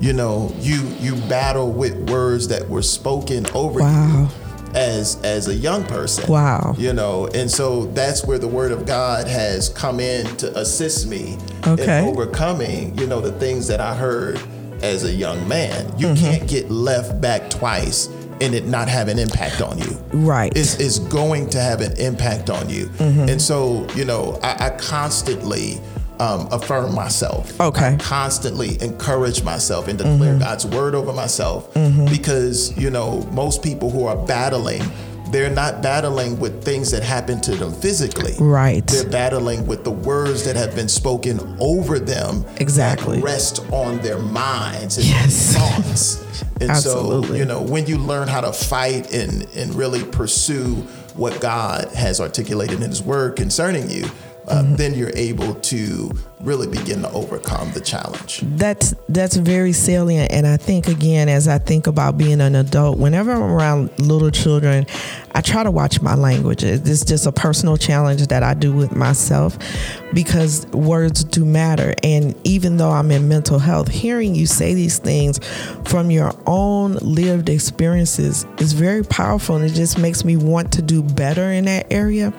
you 0.00 0.12
know, 0.12 0.54
you 0.58 0.82
you 1.00 1.16
battle 1.28 1.72
with 1.72 2.10
words 2.10 2.48
that 2.48 2.68
were 2.68 2.82
spoken 2.82 3.46
over 3.54 3.80
wow. 3.80 4.22
you 4.22 4.43
as 4.74 5.20
as 5.22 5.48
a 5.48 5.54
young 5.54 5.84
person. 5.84 6.30
Wow. 6.30 6.74
You 6.76 6.92
know, 6.92 7.28
and 7.28 7.50
so 7.50 7.86
that's 7.86 8.24
where 8.24 8.38
the 8.38 8.48
word 8.48 8.72
of 8.72 8.86
God 8.86 9.26
has 9.26 9.68
come 9.70 10.00
in 10.00 10.36
to 10.38 10.56
assist 10.58 11.06
me 11.06 11.38
okay. 11.66 12.00
in 12.00 12.08
overcoming, 12.08 12.96
you 12.98 13.06
know, 13.06 13.20
the 13.20 13.32
things 13.32 13.66
that 13.68 13.80
I 13.80 13.94
heard 13.94 14.40
as 14.82 15.04
a 15.04 15.12
young 15.12 15.46
man. 15.48 15.86
You 15.98 16.08
mm-hmm. 16.08 16.24
can't 16.24 16.48
get 16.48 16.70
left 16.70 17.20
back 17.20 17.50
twice 17.50 18.08
and 18.40 18.54
it 18.54 18.66
not 18.66 18.88
have 18.88 19.08
an 19.08 19.18
impact 19.18 19.62
on 19.62 19.78
you. 19.78 19.98
Right. 20.12 20.52
It's, 20.56 20.78
it's 20.80 20.98
going 20.98 21.48
to 21.50 21.60
have 21.60 21.80
an 21.80 21.96
impact 21.98 22.50
on 22.50 22.68
you. 22.68 22.86
Mm-hmm. 22.86 23.28
And 23.28 23.40
so, 23.40 23.86
you 23.94 24.04
know, 24.04 24.38
I, 24.42 24.66
I 24.66 24.70
constantly 24.70 25.80
um, 26.24 26.48
affirm 26.50 26.94
myself. 26.94 27.58
Okay. 27.60 27.94
I 27.94 27.96
constantly 27.96 28.80
encourage 28.80 29.42
myself 29.42 29.88
and 29.88 29.98
declare 29.98 30.32
mm-hmm. 30.32 30.38
God's 30.38 30.66
word 30.66 30.94
over 30.94 31.12
myself 31.12 31.72
mm-hmm. 31.74 32.06
because, 32.06 32.76
you 32.78 32.90
know, 32.90 33.22
most 33.32 33.62
people 33.62 33.90
who 33.90 34.06
are 34.06 34.16
battling, 34.16 34.82
they're 35.30 35.50
not 35.50 35.82
battling 35.82 36.38
with 36.38 36.64
things 36.64 36.90
that 36.92 37.02
happen 37.02 37.40
to 37.42 37.54
them 37.54 37.72
physically. 37.72 38.34
Right. 38.40 38.86
They're 38.86 39.08
battling 39.08 39.66
with 39.66 39.84
the 39.84 39.90
words 39.90 40.44
that 40.44 40.56
have 40.56 40.74
been 40.74 40.88
spoken 40.88 41.40
over 41.60 41.98
them. 41.98 42.46
Exactly. 42.56 43.20
rest 43.20 43.60
on 43.70 43.98
their 43.98 44.18
minds 44.18 44.96
and 44.96 45.06
yes. 45.06 45.54
thoughts. 45.54 46.24
And 46.60 46.70
Absolutely. 46.70 47.28
so, 47.28 47.34
you 47.34 47.44
know, 47.44 47.60
when 47.60 47.86
you 47.86 47.98
learn 47.98 48.28
how 48.28 48.40
to 48.40 48.52
fight 48.52 49.12
and, 49.12 49.42
and 49.56 49.74
really 49.74 50.04
pursue 50.04 50.76
what 51.14 51.40
God 51.40 51.88
has 51.94 52.20
articulated 52.20 52.80
in 52.80 52.88
His 52.88 53.02
Word 53.02 53.34
concerning 53.34 53.90
you, 53.90 54.06
uh, 54.48 54.62
mm-hmm. 54.62 54.76
then 54.76 54.94
you're 54.94 55.12
able 55.14 55.54
to 55.56 56.10
really 56.40 56.66
begin 56.66 57.00
to 57.00 57.10
overcome 57.12 57.72
the 57.72 57.80
challenge. 57.80 58.40
That's 58.42 58.94
that's 59.08 59.36
very 59.36 59.72
salient, 59.72 60.30
and 60.30 60.46
I 60.46 60.56
think 60.56 60.88
again, 60.88 61.28
as 61.28 61.48
I 61.48 61.58
think 61.58 61.86
about 61.86 62.18
being 62.18 62.40
an 62.40 62.54
adult, 62.54 62.98
whenever 62.98 63.32
I'm 63.32 63.42
around 63.42 63.98
little 63.98 64.30
children, 64.30 64.86
I 65.34 65.40
try 65.40 65.62
to 65.62 65.70
watch 65.70 66.02
my 66.02 66.14
language. 66.14 66.62
It's 66.62 67.04
just 67.04 67.26
a 67.26 67.32
personal 67.32 67.76
challenge 67.76 68.26
that 68.26 68.42
I 68.42 68.54
do 68.54 68.72
with 68.72 68.94
myself 68.94 69.58
because 70.12 70.66
words 70.68 71.24
do 71.24 71.44
matter, 71.44 71.94
and 72.02 72.34
even 72.44 72.76
though 72.76 72.90
I'm 72.90 73.10
in 73.10 73.28
mental 73.28 73.58
health, 73.58 73.88
hearing 73.88 74.34
you 74.34 74.46
say 74.46 74.74
these 74.74 74.98
things 74.98 75.40
from 75.86 76.10
your 76.10 76.32
own 76.46 76.94
lived 76.96 77.48
experiences 77.48 78.46
is 78.58 78.74
very 78.74 79.02
powerful, 79.02 79.56
and 79.56 79.64
it 79.64 79.74
just 79.74 79.98
makes 79.98 80.24
me 80.24 80.36
want 80.36 80.72
to 80.74 80.82
do 80.82 81.02
better 81.02 81.50
in 81.50 81.64
that 81.64 81.86
area. 81.90 82.32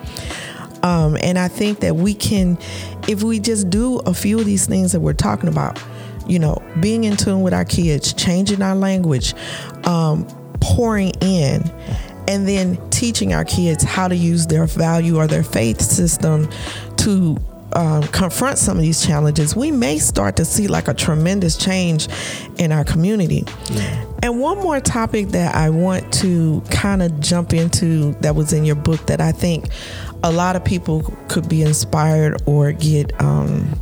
Um, 0.82 1.16
and 1.20 1.38
I 1.38 1.48
think 1.48 1.80
that 1.80 1.96
we 1.96 2.14
can, 2.14 2.58
if 3.08 3.22
we 3.22 3.40
just 3.40 3.70
do 3.70 3.98
a 4.00 4.14
few 4.14 4.38
of 4.38 4.46
these 4.46 4.66
things 4.66 4.92
that 4.92 5.00
we're 5.00 5.14
talking 5.14 5.48
about, 5.48 5.82
you 6.26 6.38
know, 6.38 6.56
being 6.80 7.04
in 7.04 7.16
tune 7.16 7.42
with 7.42 7.54
our 7.54 7.64
kids, 7.64 8.12
changing 8.12 8.62
our 8.62 8.74
language, 8.74 9.34
um, 9.84 10.26
pouring 10.60 11.10
in, 11.20 11.62
and 12.28 12.48
then 12.48 12.76
teaching 12.90 13.32
our 13.32 13.44
kids 13.44 13.84
how 13.84 14.08
to 14.08 14.16
use 14.16 14.46
their 14.46 14.66
value 14.66 15.16
or 15.16 15.26
their 15.26 15.44
faith 15.44 15.80
system 15.80 16.48
to 16.96 17.36
um, 17.72 18.02
confront 18.04 18.58
some 18.58 18.76
of 18.76 18.82
these 18.82 19.04
challenges, 19.04 19.54
we 19.54 19.70
may 19.70 19.98
start 19.98 20.36
to 20.36 20.44
see 20.44 20.66
like 20.66 20.88
a 20.88 20.94
tremendous 20.94 21.56
change 21.56 22.08
in 22.58 22.72
our 22.72 22.84
community. 22.84 23.44
Yeah. 23.70 24.04
And 24.22 24.40
one 24.40 24.58
more 24.58 24.80
topic 24.80 25.28
that 25.28 25.54
I 25.54 25.70
want 25.70 26.12
to 26.14 26.62
kind 26.70 27.02
of 27.02 27.20
jump 27.20 27.52
into 27.52 28.12
that 28.22 28.34
was 28.34 28.52
in 28.52 28.64
your 28.64 28.76
book 28.76 29.06
that 29.06 29.20
I 29.20 29.32
think 29.32 29.68
a 30.26 30.32
lot 30.32 30.56
of 30.56 30.64
people 30.64 31.02
could 31.28 31.48
be 31.48 31.62
inspired 31.62 32.42
or 32.46 32.72
get, 32.72 33.18
um, 33.22 33.80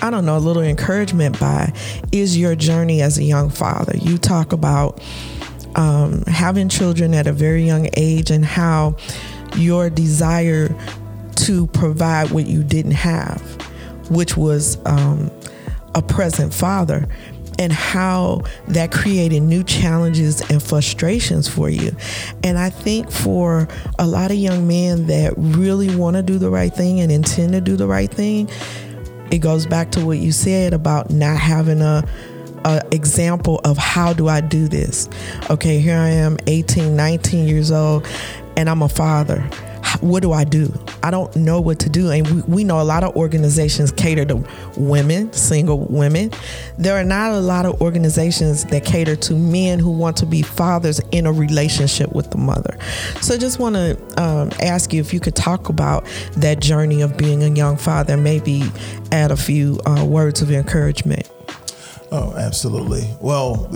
I 0.00 0.08
don't 0.08 0.24
know, 0.24 0.38
a 0.38 0.40
little 0.40 0.62
encouragement 0.62 1.38
by 1.38 1.74
is 2.10 2.38
your 2.38 2.56
journey 2.56 3.02
as 3.02 3.18
a 3.18 3.22
young 3.22 3.50
father. 3.50 3.94
You 3.98 4.16
talk 4.16 4.54
about 4.54 5.02
um, 5.74 6.22
having 6.22 6.70
children 6.70 7.12
at 7.12 7.26
a 7.26 7.34
very 7.34 7.64
young 7.64 7.90
age 7.98 8.30
and 8.30 8.46
how 8.46 8.96
your 9.56 9.90
desire 9.90 10.74
to 11.36 11.66
provide 11.66 12.30
what 12.30 12.46
you 12.46 12.64
didn't 12.64 12.92
have, 12.92 13.42
which 14.08 14.38
was 14.38 14.78
um, 14.86 15.30
a 15.94 16.00
present 16.00 16.54
father, 16.54 17.06
and 17.58 17.72
how 17.72 18.42
that 18.68 18.92
created 18.92 19.40
new 19.40 19.62
challenges 19.62 20.40
and 20.50 20.62
frustrations 20.62 21.48
for 21.48 21.68
you. 21.68 21.94
And 22.42 22.58
I 22.58 22.70
think 22.70 23.10
for 23.10 23.68
a 23.98 24.06
lot 24.06 24.30
of 24.30 24.36
young 24.36 24.66
men 24.66 25.06
that 25.06 25.34
really 25.36 25.94
want 25.94 26.16
to 26.16 26.22
do 26.22 26.38
the 26.38 26.50
right 26.50 26.74
thing 26.74 27.00
and 27.00 27.10
intend 27.12 27.52
to 27.52 27.60
do 27.60 27.76
the 27.76 27.86
right 27.86 28.10
thing, 28.10 28.48
it 29.30 29.38
goes 29.38 29.66
back 29.66 29.90
to 29.92 30.04
what 30.04 30.18
you 30.18 30.32
said 30.32 30.72
about 30.72 31.10
not 31.10 31.38
having 31.38 31.80
a 31.80 32.06
a 32.64 32.82
example 32.92 33.60
of 33.64 33.76
how 33.76 34.12
do 34.14 34.28
I 34.28 34.40
do 34.40 34.68
this. 34.68 35.08
Okay, 35.50 35.80
here 35.80 35.98
I 35.98 36.08
am 36.08 36.38
18, 36.46 36.96
19 36.96 37.46
years 37.46 37.70
old 37.70 38.06
and 38.56 38.70
I'm 38.70 38.82
a 38.82 38.88
father 38.88 39.46
what 40.00 40.22
do 40.22 40.32
I 40.32 40.44
do? 40.44 40.72
I 41.02 41.10
don't 41.10 41.34
know 41.36 41.60
what 41.60 41.78
to 41.80 41.88
do. 41.88 42.10
And 42.10 42.28
we, 42.28 42.42
we 42.42 42.64
know 42.64 42.80
a 42.80 42.84
lot 42.84 43.04
of 43.04 43.16
organizations 43.16 43.92
cater 43.92 44.24
to 44.26 44.44
women, 44.76 45.32
single 45.32 45.86
women. 45.86 46.32
There 46.78 46.96
are 46.96 47.04
not 47.04 47.32
a 47.32 47.40
lot 47.40 47.66
of 47.66 47.80
organizations 47.80 48.64
that 48.66 48.84
cater 48.84 49.16
to 49.16 49.34
men 49.34 49.78
who 49.78 49.90
want 49.90 50.16
to 50.18 50.26
be 50.26 50.42
fathers 50.42 51.00
in 51.12 51.26
a 51.26 51.32
relationship 51.32 52.12
with 52.12 52.30
the 52.30 52.38
mother. 52.38 52.76
So 53.20 53.34
I 53.34 53.38
just 53.38 53.58
want 53.58 53.76
to 53.76 54.22
um, 54.22 54.50
ask 54.60 54.92
you 54.92 55.00
if 55.00 55.12
you 55.12 55.20
could 55.20 55.36
talk 55.36 55.68
about 55.68 56.04
that 56.36 56.60
journey 56.60 57.02
of 57.02 57.16
being 57.16 57.42
a 57.42 57.48
young 57.48 57.76
father, 57.76 58.16
maybe 58.16 58.62
add 59.12 59.30
a 59.30 59.36
few 59.36 59.80
uh, 59.86 60.04
words 60.04 60.42
of 60.42 60.50
encouragement. 60.50 61.30
Oh, 62.10 62.34
absolutely. 62.36 63.08
Well, 63.20 63.68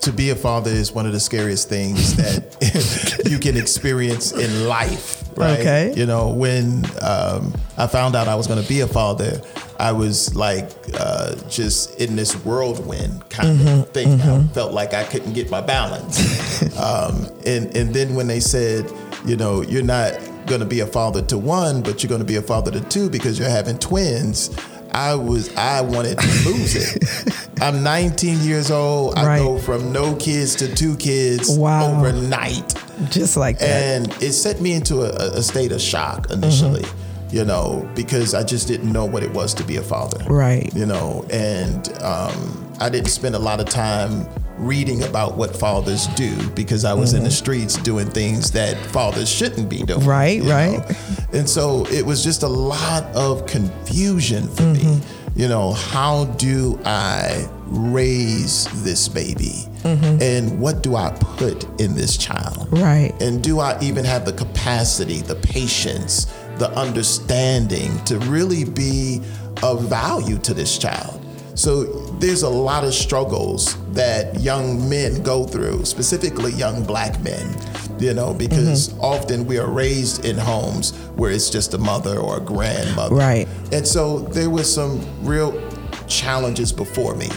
to 0.00 0.12
be 0.12 0.30
a 0.30 0.36
father 0.36 0.70
is 0.70 0.92
one 0.92 1.06
of 1.06 1.12
the 1.12 1.20
scariest 1.20 1.68
things 1.68 2.14
that 2.16 3.22
you 3.30 3.38
can 3.38 3.56
experience 3.56 4.32
in 4.32 4.68
life. 4.68 5.25
Right? 5.36 5.60
Okay. 5.60 5.94
You 5.94 6.06
know, 6.06 6.30
when 6.30 6.84
um, 7.02 7.54
I 7.76 7.86
found 7.86 8.16
out 8.16 8.26
I 8.28 8.34
was 8.34 8.46
going 8.46 8.62
to 8.62 8.68
be 8.68 8.80
a 8.80 8.86
father, 8.86 9.40
I 9.78 9.92
was 9.92 10.34
like 10.34 10.70
uh, 10.94 11.34
just 11.48 12.00
in 12.00 12.16
this 12.16 12.34
whirlwind 12.44 13.28
kind 13.28 13.58
mm-hmm, 13.58 13.80
of 13.80 13.90
thing. 13.90 14.18
Mm-hmm. 14.18 14.50
I 14.50 14.54
felt 14.54 14.72
like 14.72 14.94
I 14.94 15.04
couldn't 15.04 15.34
get 15.34 15.50
my 15.50 15.60
balance. 15.60 16.62
um, 16.78 17.26
and 17.44 17.76
and 17.76 17.94
then 17.94 18.14
when 18.14 18.26
they 18.26 18.40
said, 18.40 18.90
you 19.24 19.36
know, 19.36 19.60
you're 19.60 19.82
not 19.82 20.18
going 20.46 20.60
to 20.60 20.66
be 20.66 20.80
a 20.80 20.86
father 20.86 21.22
to 21.22 21.36
one, 21.36 21.82
but 21.82 22.02
you're 22.02 22.08
going 22.08 22.20
to 22.20 22.26
be 22.26 22.36
a 22.36 22.42
father 22.42 22.70
to 22.70 22.80
two 22.88 23.10
because 23.10 23.38
you're 23.38 23.48
having 23.48 23.78
twins. 23.78 24.56
I 24.96 25.14
was 25.14 25.54
I 25.56 25.82
wanted 25.82 26.18
to 26.18 26.26
lose 26.48 26.74
it. 26.74 27.50
I'm 27.60 27.82
19 27.82 28.40
years 28.40 28.70
old. 28.70 29.18
I 29.18 29.38
go 29.38 29.58
from 29.58 29.92
no 29.92 30.16
kids 30.16 30.54
to 30.56 30.74
two 30.74 30.96
kids 30.96 31.58
wow. 31.58 31.98
overnight. 31.98 32.74
Just 33.10 33.36
like 33.36 33.58
that. 33.58 33.68
And 33.68 34.22
it 34.22 34.32
set 34.32 34.62
me 34.62 34.72
into 34.72 35.02
a, 35.02 35.36
a 35.38 35.42
state 35.42 35.72
of 35.72 35.80
shock 35.80 36.30
initially. 36.30 36.82
Mm-hmm 36.82 37.02
you 37.28 37.44
know, 37.44 37.90
because 37.96 38.34
I 38.34 38.44
just 38.44 38.68
didn't 38.68 38.90
know 38.92 39.04
what 39.04 39.24
it 39.24 39.32
was 39.32 39.52
to 39.54 39.64
be 39.64 39.76
a 39.76 39.82
father. 39.82 40.24
Right. 40.32 40.72
You 40.74 40.86
know, 40.86 41.26
and 41.28 41.92
um, 42.00 42.72
I 42.80 42.88
didn't 42.88 43.08
spend 43.08 43.34
a 43.34 43.38
lot 43.38 43.58
of 43.58 43.66
time 43.66 44.28
reading 44.58 45.02
about 45.02 45.36
what 45.36 45.54
fathers 45.54 46.06
do 46.08 46.48
because 46.50 46.84
I 46.84 46.94
was 46.94 47.10
mm-hmm. 47.10 47.18
in 47.18 47.22
the 47.24 47.28
mm-hmm. 47.28 47.36
streets 47.36 47.76
doing 47.78 48.08
things 48.08 48.52
that 48.52 48.76
fathers 48.78 49.28
shouldn't 49.28 49.68
be 49.68 49.82
doing. 49.82 50.06
Right, 50.06 50.40
right. 50.42 50.78
Know? 50.78 50.96
And 51.36 51.48
so 51.48 51.86
it 51.88 52.04
was 52.04 52.24
just 52.24 52.42
a 52.44 52.48
lot 52.48 53.04
of 53.14 53.46
confusion 53.46 54.48
for 54.48 54.62
mm-hmm. 54.62 54.98
me. 54.98 55.00
You 55.36 55.48
know, 55.48 55.72
how 55.72 56.24
do 56.36 56.80
I 56.86 57.46
raise 57.66 58.64
this 58.82 59.06
baby? 59.06 59.66
Mm-hmm. 59.82 60.22
And 60.22 60.58
what 60.58 60.82
do 60.82 60.96
I 60.96 61.10
put 61.20 61.64
in 61.78 61.94
this 61.94 62.16
child? 62.16 62.68
Right. 62.70 63.12
And 63.20 63.44
do 63.44 63.60
I 63.60 63.78
even 63.82 64.02
have 64.06 64.24
the 64.24 64.32
capacity, 64.32 65.18
the 65.20 65.34
patience, 65.34 66.24
the 66.56 66.70
understanding 66.70 68.02
to 68.04 68.18
really 68.20 68.64
be 68.64 69.20
of 69.62 69.90
value 69.90 70.38
to 70.38 70.54
this 70.54 70.78
child? 70.78 71.22
So 71.56 71.84
there's 72.18 72.42
a 72.42 72.48
lot 72.48 72.84
of 72.84 72.92
struggles 72.92 73.76
that 73.92 74.38
young 74.40 74.88
men 74.90 75.22
go 75.22 75.44
through, 75.44 75.86
specifically 75.86 76.52
young 76.52 76.84
black 76.84 77.18
men, 77.22 77.56
you 77.98 78.12
know, 78.12 78.34
because 78.34 78.90
mm-hmm. 78.90 79.00
often 79.00 79.46
we 79.46 79.58
are 79.58 79.70
raised 79.70 80.26
in 80.26 80.36
homes 80.36 80.92
where 81.16 81.30
it's 81.30 81.48
just 81.48 81.72
a 81.72 81.78
mother 81.78 82.18
or 82.18 82.36
a 82.36 82.40
grandmother. 82.40 83.14
Right. 83.14 83.48
And 83.72 83.88
so 83.88 84.18
there 84.18 84.50
was 84.50 84.72
some 84.72 85.00
real 85.24 85.58
challenges 86.06 86.72
before 86.72 87.14
me. 87.14 87.30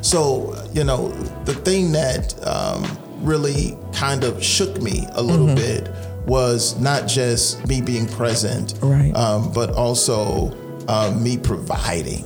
So, 0.00 0.54
you 0.72 0.84
know, 0.84 1.08
the 1.44 1.54
thing 1.54 1.90
that 1.92 2.34
um, 2.46 2.86
really 3.20 3.76
kind 3.92 4.22
of 4.22 4.42
shook 4.42 4.80
me 4.80 5.06
a 5.12 5.22
little 5.22 5.46
mm-hmm. 5.46 5.56
bit 5.56 5.90
was 6.26 6.78
not 6.78 7.08
just 7.08 7.66
me 7.66 7.80
being 7.80 8.06
present, 8.06 8.78
right. 8.80 9.12
um, 9.16 9.52
but 9.52 9.72
also 9.72 10.52
uh, 10.86 11.12
me 11.18 11.36
providing. 11.36 12.24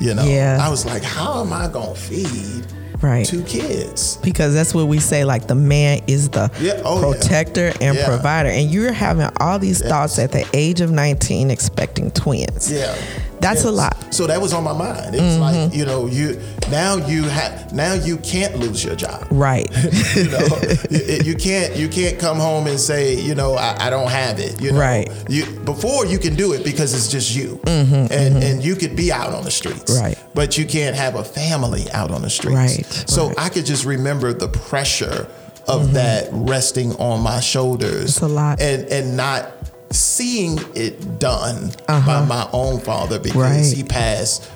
You 0.00 0.14
know, 0.14 0.24
yeah. 0.24 0.58
I 0.60 0.68
was 0.68 0.84
like, 0.84 1.02
how 1.02 1.42
am 1.42 1.52
I 1.52 1.68
gonna 1.68 1.94
feed 1.94 2.66
right. 3.00 3.24
two 3.24 3.42
kids? 3.44 4.16
Because 4.18 4.54
that's 4.54 4.74
what 4.74 4.88
we 4.88 4.98
say. 4.98 5.24
Like 5.24 5.46
the 5.46 5.54
man 5.54 6.02
is 6.06 6.28
the 6.30 6.50
yeah. 6.60 6.82
oh, 6.84 7.00
protector 7.00 7.72
yeah. 7.80 7.92
and 7.92 7.98
provider, 7.98 8.48
and 8.48 8.70
you're 8.70 8.92
having 8.92 9.28
all 9.40 9.58
these 9.58 9.80
yes. 9.80 9.88
thoughts 9.88 10.18
at 10.18 10.32
the 10.32 10.48
age 10.52 10.80
of 10.80 10.90
19, 10.90 11.50
expecting 11.50 12.10
twins. 12.10 12.70
Yeah. 12.70 12.96
That's 13.44 13.64
a 13.64 13.70
lot. 13.70 14.14
So 14.14 14.26
that 14.26 14.40
was 14.40 14.52
on 14.52 14.64
my 14.64 14.72
mind. 14.72 15.14
It 15.14 15.20
was 15.20 15.34
mm-hmm. 15.34 15.40
like, 15.40 15.74
you 15.74 15.84
know, 15.84 16.06
you 16.06 16.40
now 16.70 16.96
you 16.96 17.24
have 17.24 17.72
now 17.72 17.92
you 17.92 18.16
can't 18.18 18.56
lose 18.56 18.82
your 18.82 18.96
job. 18.96 19.26
Right. 19.30 19.68
you 20.16 20.30
know, 20.30 20.46
you, 20.90 21.18
you, 21.24 21.34
can't 21.34 21.76
you 21.76 21.88
can't 21.88 22.18
come 22.18 22.38
home 22.38 22.66
and 22.66 22.80
say, 22.80 23.14
you 23.14 23.34
know, 23.34 23.54
I, 23.54 23.86
I, 23.86 23.90
don't 23.90 24.10
have 24.10 24.38
it. 24.38 24.62
You 24.62 24.72
know, 24.72 24.80
right. 24.80 25.10
You 25.28 25.44
before 25.60 26.06
you 26.06 26.18
can 26.18 26.36
do 26.36 26.54
it 26.54 26.64
because 26.64 26.94
it's 26.94 27.08
just 27.08 27.34
you, 27.34 27.60
mm-hmm, 27.64 27.94
and 27.94 28.08
mm-hmm. 28.08 28.42
and 28.42 28.64
you 28.64 28.76
could 28.76 28.96
be 28.96 29.12
out 29.12 29.34
on 29.34 29.44
the 29.44 29.50
streets. 29.50 30.00
Right. 30.00 30.18
But 30.32 30.56
you 30.56 30.64
can't 30.64 30.96
have 30.96 31.16
a 31.16 31.24
family 31.24 31.90
out 31.92 32.10
on 32.10 32.22
the 32.22 32.30
streets. 32.30 32.56
Right. 32.56 32.86
So 33.08 33.28
right. 33.28 33.38
I 33.38 33.48
could 33.50 33.66
just 33.66 33.84
remember 33.84 34.32
the 34.32 34.48
pressure 34.48 35.28
of 35.66 35.82
mm-hmm. 35.82 35.92
that 35.94 36.28
resting 36.32 36.92
on 36.96 37.20
my 37.20 37.40
shoulders. 37.40 38.04
It's 38.04 38.20
a 38.20 38.28
lot. 38.28 38.60
And 38.60 38.84
and 38.86 39.16
not 39.16 39.52
seeing 39.90 40.58
it 40.74 41.18
done 41.18 41.70
uh-huh. 41.88 42.06
by 42.06 42.26
my 42.26 42.48
own 42.52 42.80
father 42.80 43.18
because 43.18 43.36
right. 43.36 43.76
he 43.76 43.84
passed 43.84 44.50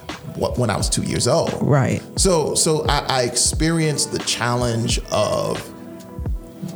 when 0.57 0.71
I 0.71 0.77
was 0.77 0.89
two 0.89 1.03
years 1.03 1.27
old. 1.27 1.53
Right. 1.61 2.03
So 2.17 2.55
so 2.55 2.87
I, 2.87 2.99
I 2.99 3.23
experienced 3.23 4.13
the 4.13 4.21
challenge 4.21 5.01
of 5.11 5.63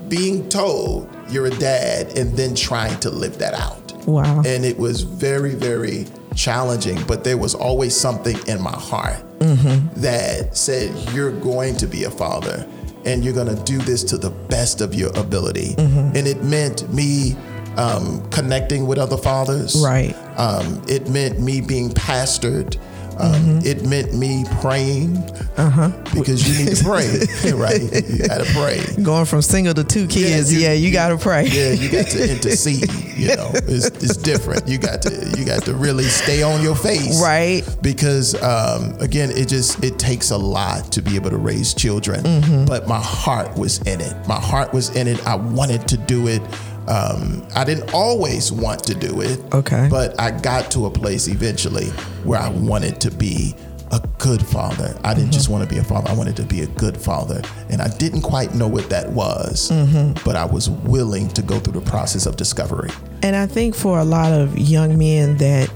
being 0.08 0.48
told 0.48 1.08
you're 1.28 1.46
a 1.46 1.50
dad 1.50 2.18
and 2.18 2.36
then 2.36 2.54
trying 2.54 2.98
to 3.00 3.10
live 3.10 3.38
that 3.38 3.54
out. 3.54 3.92
Wow. 4.06 4.42
And 4.44 4.64
it 4.64 4.78
was 4.78 5.02
very, 5.02 5.54
very 5.54 6.06
challenging, 6.34 7.02
but 7.06 7.24
there 7.24 7.38
was 7.38 7.54
always 7.54 7.96
something 7.96 8.36
in 8.46 8.60
my 8.60 8.72
heart 8.72 9.22
mm-hmm. 9.38 10.00
that 10.00 10.56
said, 10.56 10.94
You're 11.14 11.32
going 11.32 11.76
to 11.76 11.86
be 11.86 12.04
a 12.04 12.10
father 12.10 12.68
and 13.04 13.24
you're 13.24 13.34
going 13.34 13.54
to 13.54 13.62
do 13.64 13.78
this 13.78 14.04
to 14.04 14.18
the 14.18 14.30
best 14.30 14.80
of 14.80 14.94
your 14.94 15.10
ability. 15.18 15.74
Mm-hmm. 15.74 16.16
And 16.16 16.26
it 16.26 16.42
meant 16.44 16.92
me 16.92 17.36
um, 17.76 18.28
connecting 18.30 18.86
with 18.86 18.98
other 18.98 19.16
fathers. 19.16 19.80
Right. 19.82 20.14
Um, 20.36 20.82
it 20.88 21.08
meant 21.08 21.40
me 21.40 21.60
being 21.60 21.90
pastored. 21.90 22.78
Um, 23.18 23.32
mm-hmm. 23.34 23.66
It 23.66 23.84
meant 23.84 24.14
me 24.14 24.44
praying 24.60 25.18
uh-huh. 25.56 25.90
because 26.14 26.48
you 26.48 26.64
need 26.64 26.76
to 26.76 26.82
pray, 26.82 27.06
right? 27.52 27.80
You 28.08 28.26
got 28.26 28.38
to 28.38 28.52
pray. 28.54 28.82
Going 29.02 29.26
from 29.26 29.42
single 29.42 29.74
to 29.74 29.84
two 29.84 30.06
kids, 30.06 30.52
yeah, 30.52 30.58
you, 30.58 30.64
yeah, 30.64 30.72
you, 30.72 30.86
you 30.86 30.92
got 30.92 31.08
to 31.08 31.18
pray. 31.18 31.46
Yeah, 31.46 31.72
you 31.72 31.90
got 31.90 32.06
to 32.08 32.30
intercede. 32.30 32.90
You 33.16 33.36
know, 33.36 33.50
it's, 33.54 33.86
it's, 33.86 34.16
different. 34.16 34.66
You 34.66 34.78
got 34.78 35.02
to 35.02 35.34
you 35.38 35.44
got 35.44 35.64
to 35.64 35.74
really 35.74 36.04
stay 36.04 36.42
on 36.42 36.62
your 36.62 36.74
face, 36.74 37.20
right? 37.22 37.62
Because 37.82 38.40
um, 38.42 38.94
again, 38.98 39.30
it 39.30 39.48
just 39.48 39.82
it 39.84 39.98
takes 39.98 40.30
a 40.30 40.38
lot 40.38 40.90
to 40.92 41.02
be 41.02 41.14
able 41.16 41.30
to 41.30 41.36
raise 41.36 41.74
children. 41.74 42.22
Mm-hmm. 42.24 42.64
But 42.64 42.88
my 42.88 43.00
heart 43.00 43.56
was 43.58 43.80
in 43.82 44.00
it. 44.00 44.16
My 44.26 44.40
heart 44.40 44.72
was 44.72 44.94
in 44.96 45.06
it. 45.06 45.24
I 45.26 45.34
wanted 45.34 45.86
to 45.88 45.96
do 45.96 46.28
it. 46.28 46.42
Um, 46.88 47.46
I 47.54 47.64
didn't 47.64 47.94
always 47.94 48.50
want 48.50 48.82
to 48.84 48.94
do 48.94 49.20
it. 49.20 49.40
Okay. 49.54 49.88
But 49.90 50.18
I 50.20 50.30
got 50.30 50.70
to 50.72 50.86
a 50.86 50.90
place 50.90 51.28
eventually 51.28 51.86
where 52.24 52.40
I 52.40 52.48
wanted 52.48 53.00
to 53.02 53.10
be 53.10 53.54
a 53.92 54.00
good 54.18 54.44
father. 54.44 54.98
I 55.04 55.12
didn't 55.12 55.26
mm-hmm. 55.26 55.32
just 55.32 55.48
want 55.50 55.68
to 55.68 55.72
be 55.72 55.78
a 55.78 55.84
father, 55.84 56.10
I 56.10 56.14
wanted 56.14 56.36
to 56.36 56.44
be 56.44 56.62
a 56.62 56.66
good 56.66 56.96
father. 56.96 57.42
And 57.68 57.82
I 57.82 57.88
didn't 57.98 58.22
quite 58.22 58.54
know 58.54 58.66
what 58.66 58.88
that 58.88 59.10
was, 59.10 59.70
mm-hmm. 59.70 60.14
but 60.24 60.34
I 60.34 60.46
was 60.46 60.70
willing 60.70 61.28
to 61.30 61.42
go 61.42 61.58
through 61.58 61.78
the 61.80 61.90
process 61.90 62.26
of 62.26 62.36
discovery. 62.36 62.90
And 63.22 63.36
I 63.36 63.46
think 63.46 63.74
for 63.74 63.98
a 63.98 64.04
lot 64.04 64.32
of 64.32 64.58
young 64.58 64.98
men 64.98 65.36
that 65.36 65.70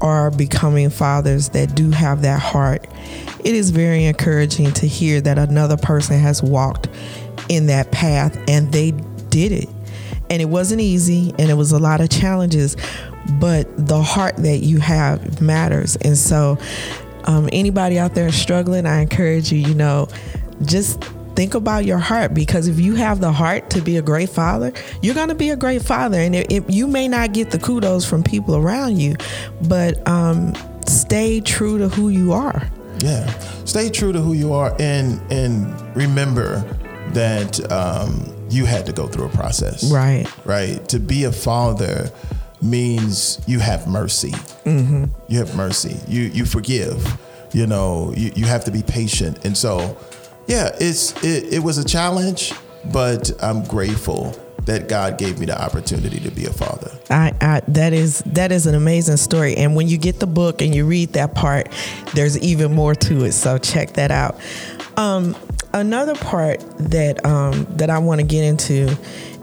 are 0.00 0.30
becoming 0.30 0.88
fathers 0.88 1.50
that 1.50 1.74
do 1.74 1.90
have 1.90 2.22
that 2.22 2.40
heart, 2.40 2.86
it 3.44 3.54
is 3.54 3.70
very 3.70 4.04
encouraging 4.04 4.72
to 4.74 4.86
hear 4.86 5.20
that 5.20 5.36
another 5.36 5.76
person 5.76 6.18
has 6.18 6.42
walked 6.42 6.88
in 7.48 7.66
that 7.66 7.90
path 7.90 8.38
and 8.48 8.72
they 8.72 8.92
did 9.28 9.52
it 9.52 9.68
and 10.30 10.40
it 10.40 10.48
wasn't 10.48 10.80
easy 10.80 11.34
and 11.38 11.50
it 11.50 11.54
was 11.54 11.72
a 11.72 11.78
lot 11.78 12.00
of 12.00 12.08
challenges 12.08 12.76
but 13.38 13.66
the 13.76 14.02
heart 14.02 14.36
that 14.36 14.58
you 14.58 14.78
have 14.78 15.42
matters. 15.42 15.96
And 15.96 16.16
so 16.16 16.58
um, 17.24 17.48
anybody 17.52 17.98
out 17.98 18.14
there 18.14 18.32
struggling 18.32 18.86
i 18.86 19.00
encourage 19.02 19.52
you 19.52 19.58
you 19.58 19.74
know 19.74 20.08
just 20.64 21.04
think 21.36 21.54
about 21.54 21.84
your 21.84 21.98
heart 21.98 22.34
because 22.34 22.66
if 22.66 22.80
you 22.80 22.94
have 22.94 23.20
the 23.20 23.30
heart 23.30 23.70
to 23.70 23.80
be 23.80 23.98
a 23.98 24.02
great 24.02 24.30
father 24.30 24.72
you're 25.02 25.14
going 25.14 25.28
to 25.28 25.34
be 25.34 25.50
a 25.50 25.56
great 25.56 25.82
father. 25.82 26.18
And 26.18 26.34
it, 26.34 26.50
it, 26.50 26.70
you 26.70 26.86
may 26.86 27.08
not 27.08 27.32
get 27.32 27.50
the 27.50 27.58
kudos 27.58 28.04
from 28.04 28.22
people 28.22 28.56
around 28.56 28.98
you 28.98 29.16
but 29.68 30.06
um, 30.08 30.54
stay 30.86 31.40
true 31.40 31.78
to 31.78 31.88
who 31.88 32.08
you 32.08 32.32
are. 32.32 32.68
Yeah. 32.98 33.26
Stay 33.64 33.90
true 33.90 34.12
to 34.12 34.20
who 34.20 34.32
you 34.32 34.52
are 34.52 34.74
and 34.78 35.20
and 35.30 35.96
remember 35.96 36.60
that 37.12 37.60
um, 37.70 38.34
you 38.50 38.66
had 38.66 38.84
to 38.86 38.92
go 38.92 39.06
through 39.06 39.26
a 39.26 39.30
process. 39.30 39.90
Right. 39.90 40.26
Right. 40.44 40.86
To 40.88 40.98
be 40.98 41.24
a 41.24 41.32
father 41.32 42.10
means 42.60 43.40
you 43.46 43.58
have 43.60 43.86
mercy. 43.86 44.32
Mm-hmm. 44.64 45.04
You 45.28 45.38
have 45.38 45.56
mercy. 45.56 45.96
You 46.08 46.22
you 46.22 46.44
forgive. 46.44 47.18
You 47.52 47.66
know. 47.66 48.12
You, 48.16 48.32
you 48.34 48.44
have 48.46 48.64
to 48.64 48.70
be 48.70 48.82
patient. 48.82 49.44
And 49.44 49.56
so, 49.56 49.96
yeah, 50.46 50.76
it's 50.80 51.12
it, 51.24 51.54
it 51.54 51.62
was 51.62 51.78
a 51.78 51.84
challenge, 51.84 52.52
but 52.92 53.30
I'm 53.42 53.64
grateful 53.64 54.36
that 54.66 54.88
God 54.88 55.16
gave 55.16 55.38
me 55.40 55.46
the 55.46 55.60
opportunity 55.60 56.20
to 56.20 56.30
be 56.30 56.44
a 56.44 56.52
father. 56.52 56.90
I, 57.08 57.32
I, 57.40 57.62
that 57.68 57.92
is 57.92 58.22
that 58.26 58.52
is 58.52 58.66
an 58.66 58.74
amazing 58.74 59.16
story, 59.16 59.56
and 59.56 59.74
when 59.74 59.88
you 59.88 59.96
get 59.96 60.20
the 60.20 60.26
book 60.26 60.60
and 60.60 60.74
you 60.74 60.84
read 60.84 61.14
that 61.14 61.34
part, 61.34 61.70
there's 62.14 62.38
even 62.38 62.74
more 62.74 62.94
to 62.94 63.24
it. 63.24 63.32
So 63.32 63.56
check 63.58 63.94
that 63.94 64.10
out. 64.10 64.38
Um, 64.98 65.34
another 65.72 66.14
part 66.14 66.60
that 66.78 67.24
um, 67.24 67.66
that 67.70 67.90
I 67.90 67.98
want 67.98 68.20
to 68.20 68.26
get 68.26 68.44
into 68.44 68.96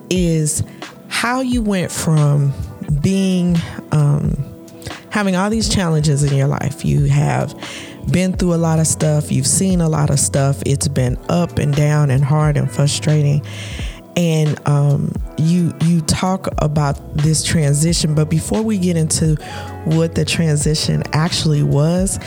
is 0.09 0.63
how 1.09 1.41
you 1.41 1.61
went 1.61 1.91
from 1.91 2.53
being 3.01 3.57
um, 3.91 4.35
having 5.09 5.35
all 5.35 5.49
these 5.49 5.69
challenges 5.69 6.23
in 6.23 6.35
your 6.35 6.47
life. 6.47 6.85
You 6.85 7.05
have 7.05 7.53
been 8.11 8.33
through 8.33 8.53
a 8.53 8.55
lot 8.55 8.79
of 8.79 8.87
stuff. 8.87 9.31
You've 9.31 9.47
seen 9.47 9.81
a 9.81 9.89
lot 9.89 10.09
of 10.09 10.19
stuff. 10.19 10.61
It's 10.65 10.87
been 10.87 11.17
up 11.29 11.57
and 11.57 11.75
down 11.75 12.11
and 12.11 12.23
hard 12.23 12.57
and 12.57 12.71
frustrating. 12.71 13.45
And 14.15 14.59
um, 14.67 15.11
you 15.37 15.73
you 15.85 16.01
talk 16.01 16.47
about 16.57 17.17
this 17.17 17.43
transition, 17.43 18.15
but 18.15 18.29
before 18.29 18.63
we 18.63 18.79
get 18.79 18.97
into 18.97 19.35
what 19.85 20.15
the 20.15 20.25
transition 20.25 21.03
actually 21.13 21.61
was, 21.61 22.17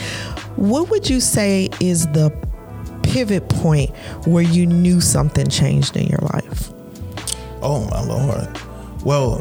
what 0.54 0.88
would 0.90 1.10
you 1.10 1.20
say 1.20 1.68
is 1.80 2.06
the 2.08 2.30
pivot 3.10 3.48
point 3.48 3.90
where 4.26 4.42
you 4.42 4.66
knew 4.66 5.00
something 5.00 5.48
changed 5.48 5.96
in 5.96 6.06
your 6.06 6.20
life? 6.32 6.70
Oh, 7.62 7.86
my 7.90 8.02
Lord. 8.02 8.58
Well, 9.04 9.38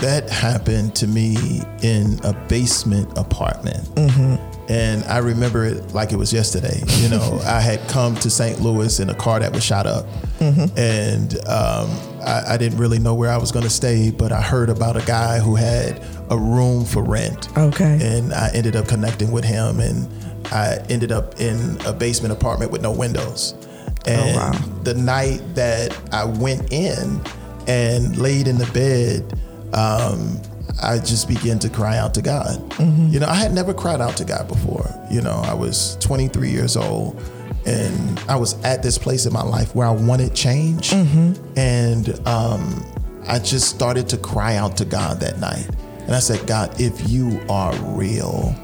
that 0.00 0.28
happened 0.28 0.94
to 0.96 1.06
me 1.06 1.36
in 1.82 2.20
a 2.24 2.34
basement 2.48 3.16
apartment. 3.16 3.84
Mm-hmm. 3.94 4.70
And 4.70 5.02
I 5.04 5.18
remember 5.18 5.64
it 5.64 5.94
like 5.94 6.12
it 6.12 6.16
was 6.16 6.32
yesterday. 6.32 6.82
You 6.98 7.08
know, 7.08 7.40
I 7.46 7.60
had 7.60 7.80
come 7.88 8.14
to 8.16 8.28
St. 8.28 8.60
Louis 8.60 9.00
in 9.00 9.08
a 9.08 9.14
car 9.14 9.40
that 9.40 9.52
was 9.52 9.64
shot 9.64 9.86
up. 9.86 10.04
Mm-hmm. 10.38 10.78
And 10.78 11.34
um, 11.48 11.90
I, 12.22 12.54
I, 12.54 12.56
didn't 12.58 12.78
really 12.78 12.98
know 12.98 13.14
where 13.14 13.30
I 13.30 13.38
was 13.38 13.50
going 13.50 13.64
to 13.64 13.70
stay, 13.70 14.10
but 14.10 14.30
I 14.30 14.42
heard 14.42 14.68
about 14.68 14.96
a 14.96 15.04
guy 15.06 15.40
who 15.40 15.56
had 15.56 16.02
a 16.30 16.36
room 16.36 16.84
for 16.84 17.02
rent. 17.02 17.48
Okay. 17.56 17.98
And 18.00 18.32
I 18.34 18.50
ended 18.54 18.76
up 18.76 18.86
connecting 18.86 19.32
with 19.32 19.44
him. 19.44 19.80
And 19.80 20.37
I 20.52 20.78
ended 20.88 21.12
up 21.12 21.40
in 21.40 21.78
a 21.86 21.92
basement 21.92 22.32
apartment 22.32 22.70
with 22.70 22.82
no 22.82 22.92
windows. 22.92 23.54
Oh, 23.56 24.10
and 24.10 24.36
oh, 24.36 24.38
wow. 24.38 24.52
the 24.84 24.94
night 24.94 25.42
that 25.54 25.98
I 26.12 26.24
went 26.24 26.72
in 26.72 27.20
and 27.66 28.16
laid 28.16 28.48
in 28.48 28.58
the 28.58 28.66
bed, 28.72 29.38
um, 29.74 30.40
I 30.82 30.98
just 30.98 31.28
began 31.28 31.58
to 31.60 31.68
cry 31.68 31.98
out 31.98 32.14
to 32.14 32.22
God. 32.22 32.58
Mm-hmm. 32.70 33.08
You 33.08 33.20
know, 33.20 33.26
I 33.26 33.34
had 33.34 33.52
never 33.52 33.74
cried 33.74 34.00
out 34.00 34.16
to 34.18 34.24
God 34.24 34.48
before. 34.48 34.88
You 35.10 35.20
know, 35.20 35.42
I 35.44 35.54
was 35.54 35.96
23 36.00 36.50
years 36.50 36.76
old 36.76 37.20
and 37.66 38.18
I 38.28 38.36
was 38.36 38.62
at 38.64 38.82
this 38.82 38.96
place 38.96 39.26
in 39.26 39.32
my 39.32 39.42
life 39.42 39.74
where 39.74 39.86
I 39.86 39.90
wanted 39.90 40.34
change. 40.34 40.90
Mm-hmm. 40.90 41.58
And 41.58 42.26
um, 42.26 42.84
I 43.26 43.38
just 43.38 43.68
started 43.68 44.08
to 44.10 44.16
cry 44.16 44.56
out 44.56 44.76
to 44.78 44.84
God 44.84 45.20
that 45.20 45.38
night. 45.38 45.68
And 46.00 46.14
I 46.14 46.20
said, 46.20 46.46
God, 46.46 46.80
if 46.80 47.10
you 47.10 47.40
are 47.50 47.74
real, 47.94 48.54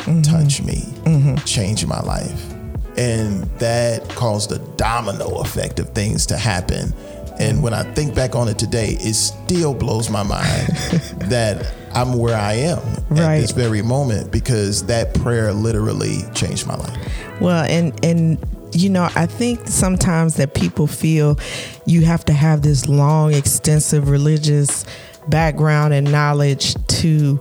mm-hmm. 0.00 0.22
touch 0.22 0.62
me, 0.62 0.82
mm-hmm. 1.04 1.36
change 1.44 1.84
my 1.86 2.00
life. 2.00 2.52
And 2.96 3.44
that 3.58 4.08
caused 4.10 4.52
a 4.52 4.58
domino 4.76 5.40
effect 5.40 5.78
of 5.78 5.90
things 5.90 6.26
to 6.26 6.36
happen. 6.36 6.92
And 7.38 7.62
when 7.62 7.72
I 7.72 7.84
think 7.94 8.14
back 8.14 8.34
on 8.34 8.48
it 8.48 8.58
today, 8.58 8.98
it 9.00 9.14
still 9.14 9.72
blows 9.72 10.10
my 10.10 10.22
mind 10.22 10.68
that 11.30 11.72
I'm 11.94 12.18
where 12.18 12.36
I 12.36 12.54
am 12.54 12.78
right. 13.08 13.36
at 13.36 13.40
this 13.40 13.52
very 13.52 13.82
moment 13.82 14.30
because 14.30 14.84
that 14.86 15.14
prayer 15.14 15.52
literally 15.52 16.18
changed 16.34 16.66
my 16.66 16.76
life. 16.76 17.40
Well, 17.40 17.64
and 17.64 18.04
and 18.04 18.38
you 18.72 18.90
know, 18.90 19.08
I 19.16 19.26
think 19.26 19.66
sometimes 19.66 20.34
that 20.36 20.54
people 20.54 20.86
feel 20.86 21.38
you 21.86 22.04
have 22.04 22.24
to 22.26 22.32
have 22.32 22.62
this 22.62 22.88
long, 22.88 23.32
extensive 23.32 24.08
religious 24.08 24.84
background 25.28 25.94
and 25.94 26.10
knowledge 26.10 26.74
to 26.86 27.38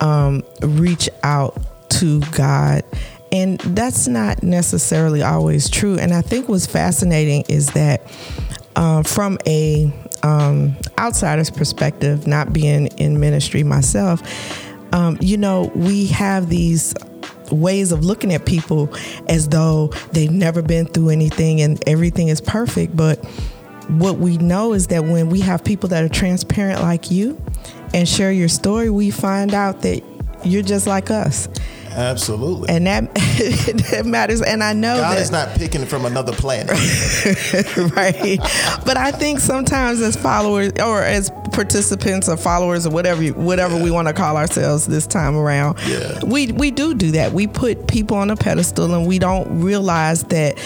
um, 0.00 0.42
reach 0.62 1.08
out 1.22 1.58
to 1.90 2.20
God. 2.32 2.84
And 3.30 3.58
that's 3.60 4.08
not 4.08 4.42
necessarily 4.42 5.22
always 5.22 5.68
true. 5.68 5.98
And 5.98 6.14
I 6.14 6.22
think 6.22 6.48
what's 6.48 6.66
fascinating 6.66 7.44
is 7.48 7.68
that 7.68 8.02
uh, 8.76 9.02
from 9.02 9.38
a 9.46 9.92
um, 10.22 10.76
outsider's 10.98 11.50
perspective, 11.50 12.26
not 12.26 12.52
being 12.52 12.86
in 12.98 13.20
ministry 13.20 13.62
myself, 13.64 14.22
um, 14.94 15.18
you 15.20 15.36
know, 15.36 15.70
we 15.74 16.06
have 16.06 16.48
these 16.48 16.94
ways 17.50 17.92
of 17.92 18.04
looking 18.04 18.32
at 18.32 18.46
people 18.46 18.94
as 19.28 19.48
though 19.48 19.88
they've 20.12 20.30
never 20.30 20.62
been 20.62 20.86
through 20.86 21.10
anything 21.10 21.60
and 21.60 21.82
everything 21.86 22.28
is 22.28 22.40
perfect. 22.40 22.96
But 22.96 23.24
what 23.88 24.18
we 24.18 24.36
know 24.38 24.72
is 24.74 24.88
that 24.88 25.04
when 25.04 25.28
we 25.28 25.40
have 25.40 25.64
people 25.64 25.88
that 25.90 26.04
are 26.04 26.08
transparent 26.08 26.82
like 26.82 27.10
you 27.10 27.40
and 27.94 28.08
share 28.08 28.32
your 28.32 28.48
story, 28.48 28.90
we 28.90 29.10
find 29.10 29.54
out 29.54 29.82
that 29.82 30.02
you're 30.44 30.62
just 30.62 30.86
like 30.86 31.10
us. 31.10 31.48
Absolutely. 31.98 32.68
And 32.68 32.86
that 32.86 33.12
that 33.90 34.04
matters. 34.06 34.40
And 34.40 34.62
I 34.62 34.72
know 34.72 34.96
God 34.96 35.16
that, 35.16 35.20
is 35.20 35.32
not 35.32 35.48
picking 35.56 35.84
from 35.84 36.04
another 36.04 36.32
planet. 36.32 36.70
right. 37.96 38.38
But 38.84 38.96
I 38.96 39.10
think 39.10 39.40
sometimes 39.40 40.00
as 40.00 40.14
followers 40.14 40.72
or 40.80 41.02
as 41.02 41.30
participants 41.52 42.28
or 42.28 42.36
followers 42.36 42.86
or 42.86 42.90
whatever 42.90 43.24
whatever 43.28 43.76
yeah. 43.76 43.82
we 43.82 43.90
want 43.90 44.06
to 44.06 44.14
call 44.14 44.36
ourselves 44.36 44.86
this 44.86 45.08
time 45.08 45.36
around, 45.36 45.78
yeah. 45.86 46.24
we 46.24 46.52
we 46.52 46.70
do 46.70 46.94
do 46.94 47.10
that. 47.12 47.32
We 47.32 47.48
put 47.48 47.88
people 47.88 48.16
on 48.16 48.30
a 48.30 48.36
pedestal 48.36 48.94
and 48.94 49.06
we 49.06 49.18
don't 49.18 49.60
realize 49.60 50.22
that 50.24 50.56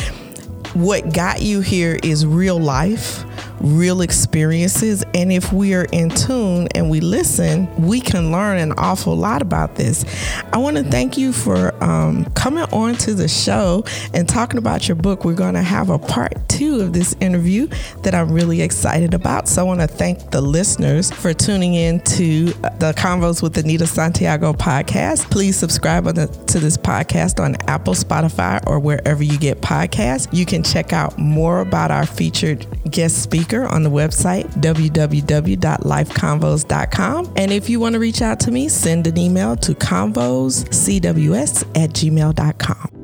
what 0.75 1.15
got 1.15 1.41
you 1.41 1.61
here 1.61 1.99
is 2.03 2.27
real 2.27 2.59
life 2.59 3.25
real 3.63 4.01
experiences. 4.01 5.05
And 5.15 5.33
if 5.33 5.53
we 5.53 5.75
are 5.75 5.87
in 5.93 6.11
tune 6.11 6.69
and 6.75 6.91
we 6.91 7.01
listen, 7.01 7.69
we 7.77 8.01
can 8.01 8.33
learn 8.33 8.59
an 8.59 8.73
awful 8.73 9.17
lot 9.17 9.43
about 9.43 9.77
this. 9.77 10.05
I 10.53 10.59
want 10.59 10.77
to 10.77 10.85
thank 10.85 11.17
you 11.17 11.33
for 11.33 11.73
um, 11.83 12.25
coming 12.35 12.65
on 12.65 12.95
to 12.97 13.15
the 13.15 13.29
show 13.29 13.85
and 14.13 14.29
talking 14.29 14.59
about 14.59 14.89
your 14.89 14.97
book. 14.97 15.25
We're 15.25 15.35
going 15.35 15.55
to 15.55 15.63
have 15.63 15.91
a 15.91 15.99
part 15.99 16.49
two 16.49 16.81
of 16.81 16.93
this 16.93 17.15
interview 17.21 17.69
that 18.03 18.15
I'm 18.15 18.33
really 18.33 18.63
excited 18.63 19.15
about. 19.15 19.49
So 19.49 19.63
I 19.63 19.65
want 19.65 19.81
to 19.81 19.87
thank 19.87 20.31
the 20.31 20.41
listeners 20.41 21.11
for 21.11 21.33
tuning 21.33 21.75
in 21.75 22.01
to 22.01 22.47
the 22.47 22.95
Convos 22.97 23.43
with 23.43 23.57
Anita 23.57 23.87
Santiago 23.87 24.53
podcast. 24.53 25.31
Please 25.31 25.57
subscribe 25.57 26.05
the, 26.05 26.27
to 26.49 26.59
this 26.59 26.77
podcast 26.77 27.43
on 27.43 27.57
Apple, 27.69 27.95
Spotify, 27.95 28.63
or 28.67 28.79
wherever 28.79 29.23
you 29.23 29.39
get 29.39 29.61
podcasts. 29.61 30.29
You 30.33 30.47
can 30.47 30.63
check 30.63 30.93
out 30.93 31.19
more 31.19 31.61
about 31.61 31.91
our 31.91 32.07
featured 32.07 32.67
guest 32.91 33.23
speaker 33.53 33.67
on 33.67 33.83
the 33.83 33.91
website, 33.91 34.45
www.lifeconvos.com. 34.61 37.33
And 37.37 37.53
if 37.53 37.69
you 37.69 37.81
want 37.81 37.93
to 37.95 37.99
reach 37.99 38.23
out 38.23 38.39
to 38.41 38.51
me, 38.51 38.69
send 38.69 39.07
an 39.07 39.19
email 39.19 39.57
to 39.57 39.75
convoscws 39.75 41.63
at 41.77 41.91
gmail.com. 41.91 43.02